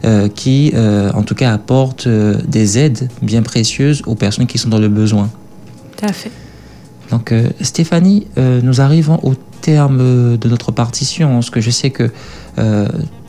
euh, 0.05 0.29
qui 0.29 0.73
en 1.15 1.23
tout 1.23 1.35
cas 1.35 1.53
apporte 1.53 2.09
des 2.09 2.79
aides 2.79 3.09
bien 3.21 3.43
précieuses 3.43 4.03
aux 4.07 4.15
personnes 4.15 4.47
qui 4.47 4.59
sont 4.59 4.69
dans 4.69 4.79
le 4.79 4.89
besoin. 4.89 5.31
Tout 5.97 6.07
à 6.07 6.13
fait. 6.13 6.31
Donc 7.11 7.35
Stéphanie, 7.61 8.27
nous 8.37 8.81
arrivons 8.81 9.21
au 9.23 9.35
terme 9.61 9.99
de 10.39 10.49
notre 10.49 10.73
partition, 10.73 11.35
parce 11.35 11.51
que 11.51 11.61
je 11.61 11.71
sais 11.71 11.91
que 11.91 12.11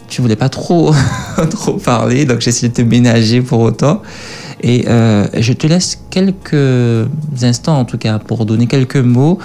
tu 0.08 0.22
voulais 0.22 0.36
pas 0.36 0.50
trop, 0.50 0.94
trop 1.50 1.74
parler, 1.74 2.26
donc 2.26 2.42
j'ai 2.42 2.50
essayé 2.50 2.70
de 2.70 2.74
te 2.74 2.82
ménager 2.82 3.42
pour 3.42 3.60
autant. 3.60 4.02
Et 4.64 4.86
euh, 4.88 5.28
je 5.38 5.52
te 5.52 5.68
laisse 5.68 6.02
quelques 6.10 7.08
instants, 7.42 7.78
en 7.78 7.86
tout 7.86 7.98
cas, 7.98 8.18
pour 8.18 8.46
donner 8.46 8.66
quelques 8.66 8.96
mots 8.96 9.38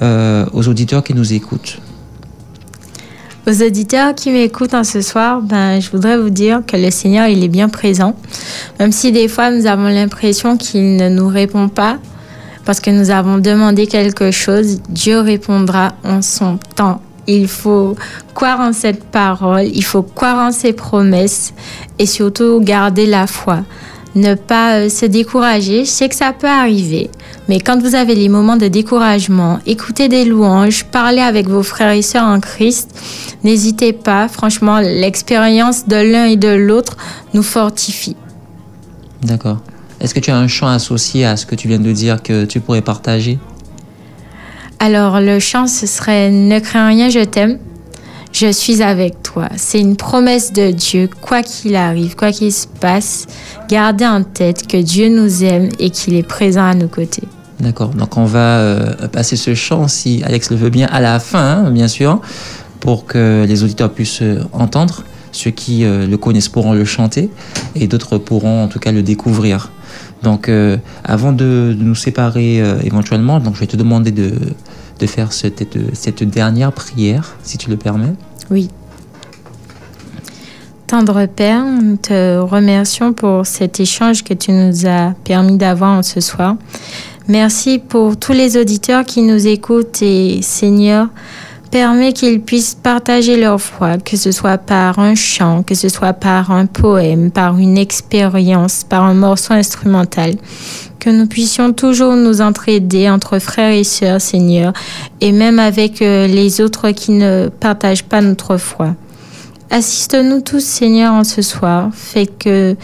euh, 0.00 0.46
aux 0.54 0.66
auditeurs 0.66 1.04
qui 1.04 1.12
nous 1.12 1.34
écoutent. 1.34 1.78
Aux 3.44 3.60
auditeurs 3.60 4.14
qui 4.14 4.30
m'écoutent 4.30 4.74
en 4.74 4.84
ce 4.84 5.00
soir, 5.00 5.42
ben, 5.42 5.80
je 5.80 5.90
voudrais 5.90 6.16
vous 6.16 6.30
dire 6.30 6.62
que 6.64 6.76
le 6.76 6.92
Seigneur, 6.92 7.26
il 7.26 7.42
est 7.42 7.48
bien 7.48 7.68
présent. 7.68 8.14
Même 8.78 8.92
si 8.92 9.10
des 9.10 9.26
fois, 9.26 9.50
nous 9.50 9.66
avons 9.66 9.88
l'impression 9.88 10.56
qu'il 10.56 10.94
ne 10.94 11.08
nous 11.08 11.26
répond 11.26 11.68
pas, 11.68 11.98
parce 12.64 12.78
que 12.78 12.90
nous 12.90 13.10
avons 13.10 13.38
demandé 13.38 13.88
quelque 13.88 14.30
chose, 14.30 14.80
Dieu 14.88 15.18
répondra 15.18 15.94
en 16.04 16.22
son 16.22 16.60
temps. 16.76 17.00
Il 17.26 17.48
faut 17.48 17.96
croire 18.32 18.60
en 18.60 18.72
cette 18.72 19.02
parole, 19.02 19.66
il 19.74 19.84
faut 19.84 20.02
croire 20.02 20.46
en 20.46 20.52
ses 20.52 20.72
promesses 20.72 21.52
et 21.98 22.06
surtout 22.06 22.60
garder 22.60 23.06
la 23.06 23.26
foi. 23.26 23.64
Ne 24.14 24.34
pas 24.34 24.74
euh, 24.74 24.88
se 24.90 25.06
décourager, 25.06 25.84
je 25.84 25.90
sais 25.90 26.08
que 26.08 26.14
ça 26.14 26.32
peut 26.32 26.46
arriver, 26.46 27.10
mais 27.48 27.60
quand 27.60 27.80
vous 27.80 27.94
avez 27.94 28.14
les 28.14 28.28
moments 28.28 28.58
de 28.58 28.68
découragement, 28.68 29.58
écoutez 29.64 30.08
des 30.08 30.26
louanges, 30.26 30.84
parlez 30.84 31.22
avec 31.22 31.48
vos 31.48 31.62
frères 31.62 31.92
et 31.92 32.02
sœurs 32.02 32.26
en 32.26 32.38
Christ, 32.38 32.90
n'hésitez 33.42 33.94
pas, 33.94 34.28
franchement, 34.28 34.80
l'expérience 34.80 35.88
de 35.88 35.96
l'un 35.96 36.26
et 36.26 36.36
de 36.36 36.48
l'autre 36.48 36.98
nous 37.32 37.42
fortifie. 37.42 38.16
D'accord. 39.22 39.60
Est-ce 40.00 40.14
que 40.14 40.20
tu 40.20 40.30
as 40.30 40.36
un 40.36 40.48
chant 40.48 40.66
associé 40.66 41.24
à 41.24 41.36
ce 41.36 41.46
que 41.46 41.54
tu 41.54 41.68
viens 41.68 41.78
de 41.78 41.92
dire 41.92 42.22
que 42.22 42.44
tu 42.44 42.60
pourrais 42.60 42.82
partager? 42.82 43.38
Alors, 44.78 45.20
le 45.20 45.38
chant, 45.38 45.68
ce 45.68 45.86
serait 45.86 46.30
Ne 46.32 46.58
crains 46.58 46.88
rien, 46.88 47.08
je 47.08 47.20
t'aime. 47.20 47.58
Je 48.32 48.50
suis 48.50 48.82
avec 48.82 49.22
toi. 49.22 49.48
C'est 49.56 49.78
une 49.78 49.96
promesse 49.96 50.54
de 50.54 50.70
Dieu, 50.70 51.08
quoi 51.20 51.42
qu'il 51.42 51.76
arrive, 51.76 52.16
quoi 52.16 52.32
qu'il 52.32 52.50
se 52.50 52.66
passe, 52.66 53.26
gardez 53.68 54.06
en 54.06 54.22
tête 54.24 54.66
que 54.66 54.78
Dieu 54.78 55.10
nous 55.10 55.44
aime 55.44 55.68
et 55.78 55.90
qu'il 55.90 56.14
est 56.14 56.26
présent 56.26 56.64
à 56.64 56.74
nos 56.74 56.88
côtés. 56.88 57.28
D'accord. 57.60 57.90
Donc 57.90 58.16
on 58.16 58.24
va 58.24 58.58
euh, 58.58 59.08
passer 59.08 59.36
ce 59.36 59.54
chant, 59.54 59.86
si 59.86 60.22
Alex 60.24 60.50
le 60.50 60.56
veut 60.56 60.70
bien, 60.70 60.88
à 60.90 61.00
la 61.00 61.20
fin, 61.20 61.64
hein, 61.66 61.70
bien 61.70 61.88
sûr, 61.88 62.20
pour 62.80 63.04
que 63.04 63.44
les 63.46 63.62
auditeurs 63.62 63.92
puissent 63.92 64.22
euh, 64.22 64.42
entendre. 64.52 65.04
Ceux 65.30 65.50
qui 65.50 65.84
euh, 65.84 66.06
le 66.06 66.16
connaissent 66.16 66.48
pourront 66.48 66.72
le 66.72 66.84
chanter 66.84 67.30
et 67.74 67.86
d'autres 67.86 68.18
pourront 68.18 68.64
en 68.64 68.68
tout 68.68 68.78
cas 68.78 68.92
le 68.92 69.02
découvrir. 69.02 69.70
Donc 70.22 70.48
avant 71.02 71.32
de, 71.32 71.74
de, 71.76 71.82
nous 71.82 71.96
séparer 71.96 72.62
éventuellement, 72.84 73.40
donc 73.40 73.56
je 73.56 73.60
vais 73.60 73.66
te 73.66 73.76
demander 73.76 74.12
de, 74.12 74.32
de 75.02 75.06
faire 75.08 75.32
cette, 75.32 75.76
cette 75.94 76.22
dernière 76.22 76.72
prière, 76.72 77.36
si 77.42 77.58
tu 77.58 77.68
le 77.70 77.76
permets. 77.76 78.14
Oui. 78.50 78.70
Tendre 80.86 81.26
Père, 81.26 81.64
nous 81.64 81.96
te 81.96 82.38
remercions 82.38 83.12
pour 83.12 83.44
cet 83.44 83.80
échange 83.80 84.22
que 84.22 84.34
tu 84.34 84.52
nous 84.52 84.86
as 84.86 85.14
permis 85.24 85.56
d'avoir 85.56 86.04
ce 86.04 86.20
soir. 86.20 86.56
Merci 87.28 87.78
pour 87.80 88.16
tous 88.16 88.32
les 88.32 88.56
auditeurs 88.56 89.04
qui 89.04 89.22
nous 89.22 89.46
écoutent 89.46 90.02
et 90.02 90.40
Seigneur, 90.42 91.08
permet 91.72 92.12
qu'ils 92.12 92.42
puissent 92.42 92.76
partager 92.80 93.40
leur 93.40 93.60
foi, 93.60 93.96
que 93.96 94.16
ce 94.16 94.30
soit 94.30 94.58
par 94.58 94.98
un 94.98 95.16
chant, 95.16 95.64
que 95.64 95.74
ce 95.74 95.88
soit 95.88 96.12
par 96.12 96.52
un 96.52 96.66
poème, 96.66 97.30
par 97.32 97.56
une 97.58 97.78
expérience, 97.78 98.84
par 98.84 99.02
un 99.04 99.14
morceau 99.14 99.54
instrumental 99.54 100.34
que 101.00 101.10
nous 101.10 101.26
puissions 101.26 101.72
toujours 101.72 102.14
nous 102.14 102.40
entraider 102.40 103.10
entre 103.10 103.40
frères 103.40 103.72
et 103.72 103.82
sœurs, 103.82 104.20
Seigneur, 104.20 104.72
et 105.20 105.32
même 105.32 105.58
avec 105.58 106.00
euh, 106.00 106.28
les 106.28 106.60
autres 106.60 106.92
qui 106.92 107.10
ne 107.10 107.48
partagent 107.48 108.04
pas 108.04 108.20
notre 108.20 108.56
foi. 108.56 108.94
Assiste-nous 109.70 110.42
tous, 110.42 110.62
Seigneur, 110.62 111.14
en 111.14 111.24
ce 111.24 111.42
soir. 111.42 111.88
Fais 111.92 112.26
que 112.26 112.76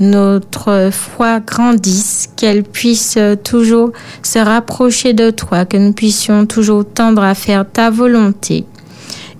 notre 0.00 0.90
foi 0.92 1.40
grandisse, 1.40 2.28
qu'elle 2.36 2.62
puisse 2.62 3.18
toujours 3.44 3.92
se 4.22 4.38
rapprocher 4.38 5.12
de 5.12 5.30
toi, 5.30 5.64
que 5.64 5.76
nous 5.76 5.92
puissions 5.92 6.46
toujours 6.46 6.84
tendre 6.84 7.22
à 7.22 7.34
faire 7.34 7.64
ta 7.70 7.90
volonté 7.90 8.64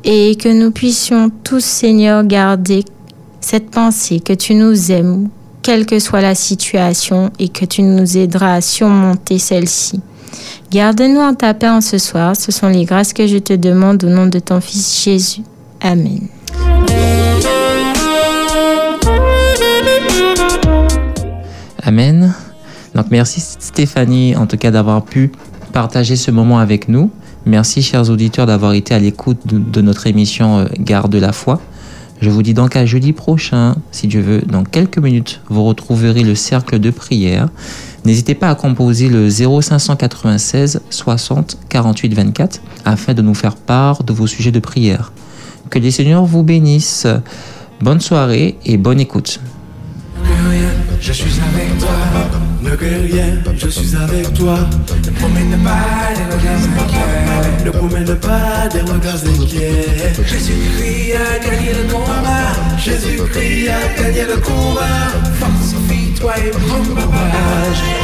et 0.07 0.37
que 0.37 0.49
nous 0.49 0.71
puissions 0.71 1.31
tous, 1.43 1.65
Seigneur, 1.65 2.25
garder 2.25 2.85
cette 3.41 3.71
pensée 3.71 4.21
que 4.21 4.33
tu 4.33 4.55
nous 4.55 4.93
aimes, 4.93 5.29
quelle 5.63 5.85
que 5.85 5.99
soit 5.99 6.21
la 6.21 6.37
situation, 6.37 7.31
et 7.41 7.49
que 7.49 7.65
tu 7.65 7.83
nous 7.83 8.17
aideras 8.17 8.55
à 8.55 8.61
surmonter 8.61 9.39
celle-ci. 9.39 10.01
Garde-nous 10.71 11.21
en 11.21 11.35
ta 11.35 11.55
paix 11.55 11.69
en 11.69 11.81
ce 11.81 11.99
soir. 11.99 12.37
Ce 12.37 12.53
sont 12.53 12.69
les 12.69 12.85
grâces 12.85 13.13
que 13.13 13.27
je 13.27 13.39
te 13.39 13.53
demande 13.53 14.05
au 14.05 14.09
nom 14.09 14.27
de 14.27 14.39
ton 14.39 14.61
Fils 14.61 15.03
Jésus. 15.05 15.43
Amen. 15.81 16.29
Amen. 21.87 22.35
Donc 22.97 23.13
merci 23.13 23.41
Stéphanie 23.41 24.35
en 24.35 24.49
tout 24.49 24.57
cas 24.57 24.73
d'avoir 24.73 25.05
pu 25.05 25.31
partager 25.73 26.17
ce 26.17 26.33
moment 26.33 26.59
avec 26.59 26.89
nous. 26.89 27.13
Merci 27.45 27.81
chers 27.81 28.11
auditeurs 28.11 28.47
d'avoir 28.47 28.73
été 28.73 28.93
à 28.93 28.99
l'écoute 28.99 29.39
de, 29.47 29.81
notre 29.81 30.09
émission 30.09 30.59
euh, 30.59 30.65
Garde 30.81 31.15
la 31.15 31.31
foi. 31.31 31.61
Je 32.21 32.29
vous 32.29 32.43
dis 32.43 32.55
donc 32.55 32.75
à 32.75 32.87
jeudi 32.87 33.13
prochain, 33.13 33.77
si 33.93 34.09
Dieu 34.09 34.21
veut, 34.21 34.41
dans 34.41 34.65
quelques 34.65 34.99
minutes, 34.99 35.41
vous 35.49 35.63
retrouverez 35.63 36.25
le 36.25 36.35
cercle 36.35 36.81
de 36.81 36.91
prière. 36.91 37.51
N'hésitez 38.05 38.35
pas 38.35 38.51
à 38.51 38.57
composer 38.57 39.09
le 39.09 39.29
0596 39.29 40.81
60 40.91 41.57
48 41.69 42.15
24 42.15 42.61
afin 42.85 43.15
de 43.15 43.23
nous 43.23 43.35
faire 43.35 43.55
part 43.55 44.03
de 44.03 44.13
vos 44.13 44.27
sujets 44.27 44.51
de 44.51 44.59
prière. 44.59 45.13
Que 45.71 45.79
les 45.79 45.93
seigneurs 45.93 46.25
vous 46.25 46.43
bénissent. 46.43 47.07
Bonne 47.81 48.01
soirée 48.01 48.57
et 48.65 48.77
bonne 48.77 48.99
écoute. 48.99 49.39
Je 51.01 51.13
suis 51.13 51.41
avec 51.41 51.79
toi, 51.79 51.89
ne 52.63 52.71
crains 52.71 53.03
rien, 53.07 53.39
je 53.57 53.69
suis 53.69 53.95
avec 53.95 54.35
toi. 54.35 54.59
Ne 55.05 55.11
promène 55.11 55.57
pas 55.63 56.15
des 56.17 56.25
regards 56.35 56.65
inquiets, 56.81 57.65
ne 57.65 57.71
promène 57.71 58.17
pas 58.17 58.69
des 58.73 58.81
regards 58.81 59.25
inquiets. 59.25 60.13
Jésus-Christ 60.27 61.13
a 61.15 61.39
gagné 61.39 61.73
le 61.75 61.93
combat, 61.93 62.77
Jésus-Christ 62.77 63.69
a 63.69 64.03
gagné 64.03 64.25
le 64.25 64.37
combat. 64.41 65.13
Fortifie-toi 65.39 66.33
et 66.39 66.51
prends 66.51 67.03
courage. 67.03 67.96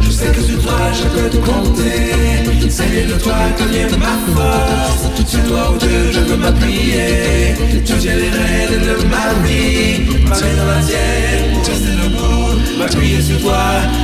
Je 0.00 0.10
sais 0.10 0.26
que 0.26 0.40
sur 0.42 0.60
toi 0.62 0.72
je 0.92 1.04
peux 1.08 1.30
te 1.30 1.36
compter, 1.36 2.68
c'est 2.68 3.06
de 3.06 3.14
toi 3.20 3.34
que 3.56 3.64
vient 3.64 3.88
ma 3.98 4.16
force. 4.34 5.28
Sur 5.28 5.42
toi, 5.44 5.72
oh 5.72 5.76
Dieu, 5.78 6.12
je 6.12 6.20
veux 6.20 6.36
m'appuyer. 6.36 7.54
Tu 7.84 7.94
tiens 7.98 8.14
les 8.14 8.30
rênes 8.30 8.80
de 8.80 8.94
ma 9.08 9.34
vie, 9.46 10.00
ma 10.24 10.30
main 10.30 10.54
dans 10.56 10.66
la 10.66 10.80
tienne 10.82 11.52
pour 11.52 11.64
rester 11.66 11.94
debout, 12.02 12.78
m'appuyer 12.78 13.20
sur 13.22 13.40
toi, 13.40 13.62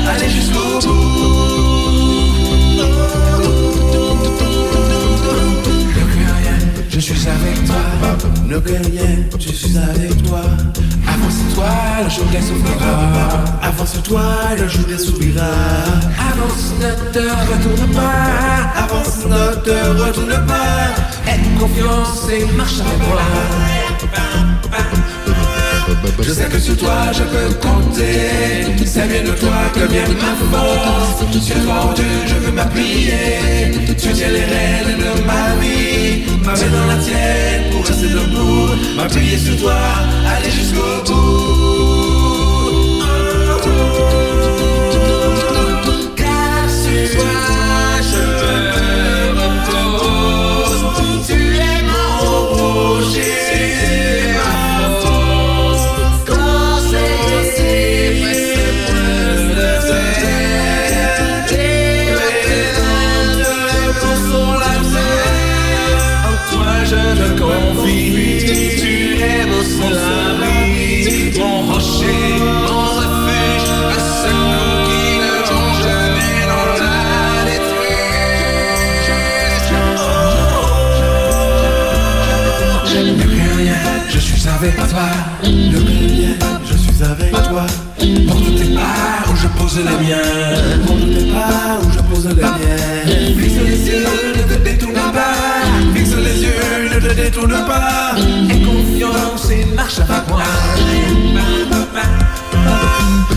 aller 0.09 0.29
jusqu'au 0.31 0.81
bout. 0.89 1.33
Suis 7.03 7.29
avec 7.29 7.65
toi. 7.67 7.77
Ne 8.47 8.59
crains 8.59 8.83
rien, 8.85 9.17
je 9.39 9.49
suis 9.53 9.77
avec 9.77 10.23
toi. 10.23 10.43
Avance-toi, 11.07 11.67
le 12.05 12.11
jour 12.11 12.27
des 12.27 12.41
s'ouvrira. 12.41 13.45
Avance-toi, 13.61 14.23
le 14.57 14.69
jour 14.69 14.85
des 14.87 14.99
s'ouvrira. 14.99 15.51
Avance, 16.31 16.73
ne 16.81 17.13
te 17.13 17.19
retourne 17.19 17.93
pas. 17.93 18.83
Avance, 18.85 19.25
ne 19.27 19.55
te 19.63 20.03
retourne 20.03 20.47
pas. 20.47 21.31
Aie 21.31 21.41
confiance 21.59 22.29
et 22.31 22.45
marche 22.57 22.81
avec 22.81 23.09
moi. 23.09 23.21
Je 26.21 26.33
sais 26.33 26.45
que 26.45 26.59
sur 26.59 26.77
toi 26.77 27.11
je 27.13 27.23
peux 27.23 27.55
compter 27.55 28.87
C'est 28.87 29.09
bien 29.09 29.23
de 29.23 29.37
toi 29.39 29.51
que 29.75 29.81
vient 29.93 30.03
ma 30.09 30.35
force 30.51 31.45
Sur 31.45 31.57
toi 31.65 31.91
oh 31.91 31.95
Dieu 31.95 32.05
je 32.27 32.35
veux 32.35 32.53
m'appuyer 32.53 33.73
Tu 33.99 34.13
tiens 34.13 34.29
les 34.29 34.45
rênes 34.45 34.99
de 34.99 35.27
ma 35.27 35.55
vie 35.61 35.82
Ma 36.45 36.55
main 36.55 36.71
dans 36.73 36.87
la 36.87 36.97
tienne 36.97 37.71
pour 37.71 37.87
rester 37.87 38.09
debout 38.09 38.75
M'appuyer 38.97 39.39
sur 39.39 39.57
toi, 39.57 39.77
aller 40.27 40.51
jusqu'au 40.51 41.03
bout 41.07 41.72
avec 84.63 84.77
toi. 84.77 85.09
Je 85.45 86.77
suis 86.77 87.03
avec 87.03 87.33
toi. 87.33 87.67
Montre 88.27 88.51
tes 88.57 88.75
pas 88.75 89.31
où 89.31 89.37
je 89.37 89.49
pose 89.59 89.79
les 89.79 90.07
miens. 90.07 90.19
Montre 90.87 91.07
tes 91.07 91.33
pas 91.33 91.81
où 91.83 91.91
je 91.91 91.99
pose 91.99 92.29
les 92.29 92.35
miens. 92.35 92.57
Fixe 93.39 93.61
les 93.65 93.87
yeux, 93.89 94.07
ne 94.37 94.55
te 94.55 94.63
détourne 94.63 94.95
pas. 94.95 95.95
Fixe 95.95 96.15
les 96.17 96.43
yeux, 96.43 96.95
ne 96.95 97.01
te 97.01 97.15
détourne 97.15 97.65
pas. 97.67 98.15
Aie 98.51 98.63
confiance 98.63 99.51
et 99.51 99.65
marche 99.75 99.99
avec 99.99 100.29
moi. 100.29 100.43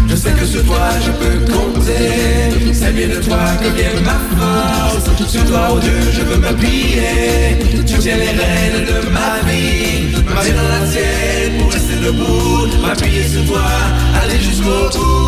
Je 0.08 0.16
sais 0.16 0.32
que 0.32 0.46
sur 0.46 0.64
toi 0.64 0.90
je 1.04 1.12
peux 1.12 1.52
compter. 1.52 2.55
Bien 2.96 3.10
de 3.10 3.16
toi 3.16 3.38
que 3.62 3.68
vient 3.76 4.00
ma 4.06 4.18
force. 4.38 5.30
Sur 5.30 5.44
toi, 5.46 5.68
oh 5.74 5.80
Dieu, 5.80 5.92
je 6.14 6.22
veux 6.22 6.38
m'appuyer. 6.38 7.60
Tu 7.86 7.94
tiens 8.00 8.16
les 8.16 8.30
rênes 8.30 8.86
de 8.86 9.10
ma 9.10 9.52
vie. 9.52 10.16
Ma 10.34 10.42
dans 10.42 10.70
la 10.70 10.88
tienne 10.90 11.60
pour 11.60 11.74
rester 11.74 11.96
debout. 11.96 12.68
M'appuyer 12.82 13.28
sur 13.28 13.46
toi, 13.48 13.64
aller 14.24 14.40
jusqu'au 14.40 14.98
bout. 14.98 15.26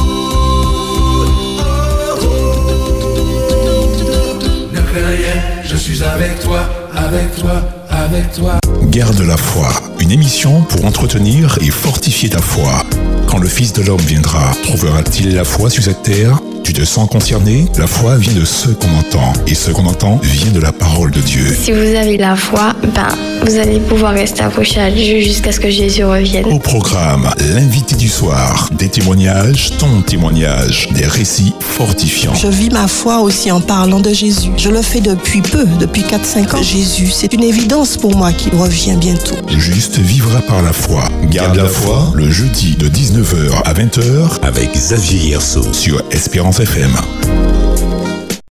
Ne 4.71 4.79
crains 4.79 5.07
rien, 5.09 5.41
je 5.65 5.75
suis 5.75 6.01
avec 6.03 6.39
toi, 6.39 6.61
avec 6.95 7.35
toi, 7.35 7.61
avec 7.89 8.31
toi. 8.31 8.59
Garde 8.89 9.19
la 9.19 9.35
foi, 9.35 9.67
une 9.99 10.11
émission 10.11 10.61
pour 10.61 10.85
entretenir 10.85 11.57
et 11.61 11.69
fortifier 11.69 12.29
ta 12.29 12.39
foi. 12.39 12.85
Quand 13.27 13.39
le 13.39 13.49
Fils 13.49 13.73
de 13.73 13.81
l'homme 13.81 13.99
viendra, 13.99 14.53
trouvera-t-il 14.63 15.35
la 15.35 15.43
foi 15.43 15.69
sur 15.69 15.83
cette 15.83 16.03
terre? 16.03 16.39
Tu 16.67 16.73
te 16.73 16.83
sens 16.83 17.07
concerné 17.09 17.65
La 17.77 17.87
foi 17.87 18.17
vient 18.17 18.33
de 18.33 18.43
ce 18.43 18.67
qu'on 18.67 18.93
entend, 18.99 19.31
et 19.47 19.55
ce 19.55 19.71
qu'on 19.71 19.85
entend 19.85 20.19
vient 20.21 20.51
de 20.51 20.59
la 20.59 20.73
parole 20.73 21.11
de 21.11 21.21
Dieu. 21.21 21.45
Si 21.57 21.71
vous 21.71 21.95
avez 21.95 22.17
la 22.17 22.35
foi, 22.35 22.73
ben, 22.93 23.07
vous 23.45 23.57
allez 23.57 23.79
pouvoir 23.79 24.11
rester 24.11 24.41
accroché 24.41 24.81
à 24.81 24.91
Dieu 24.91 25.21
jusqu'à 25.21 25.53
ce 25.53 25.61
que 25.61 25.69
Jésus 25.69 26.03
revienne. 26.03 26.43
Au 26.47 26.59
programme, 26.59 27.29
l'invité 27.53 27.95
du 27.95 28.09
soir, 28.09 28.69
des 28.73 28.89
témoignages, 28.89 29.77
ton 29.77 30.01
témoignage, 30.01 30.89
des 30.91 31.05
récits 31.05 31.53
fortifiants. 31.61 32.33
Je 32.33 32.49
vis 32.49 32.69
ma 32.69 32.89
foi 32.89 33.21
aussi 33.21 33.49
en 33.49 33.61
parlant 33.61 34.01
de 34.01 34.11
Jésus. 34.11 34.49
Je 34.57 34.69
le 34.69 34.81
fais 34.81 34.99
depuis 34.99 35.41
peu, 35.41 35.65
depuis 35.79 36.01
4-5 36.01 36.53
ans. 36.53 36.61
Jésus, 36.61 37.11
c'est 37.13 37.31
une 37.31 37.43
évidence 37.43 37.95
pour 37.95 38.13
moi 38.13 38.33
qu'il 38.33 38.53
revient 38.55 38.97
bientôt. 38.97 39.37
Juste 39.57 39.99
vivra 39.99 40.41
par 40.41 40.61
la 40.61 40.73
foi. 40.73 41.05
Garde 41.31 41.55
la 41.55 41.69
foi 41.69 42.11
le 42.13 42.29
jeudi 42.29 42.75
de 42.75 42.89
19h 42.89 43.61
à 43.63 43.73
20h 43.73 44.41
avec 44.41 44.73
Xavier 44.73 45.29
Yerso 45.29 45.61
sur 45.71 46.03
Espérance 46.11 46.56
FM. 46.59 47.36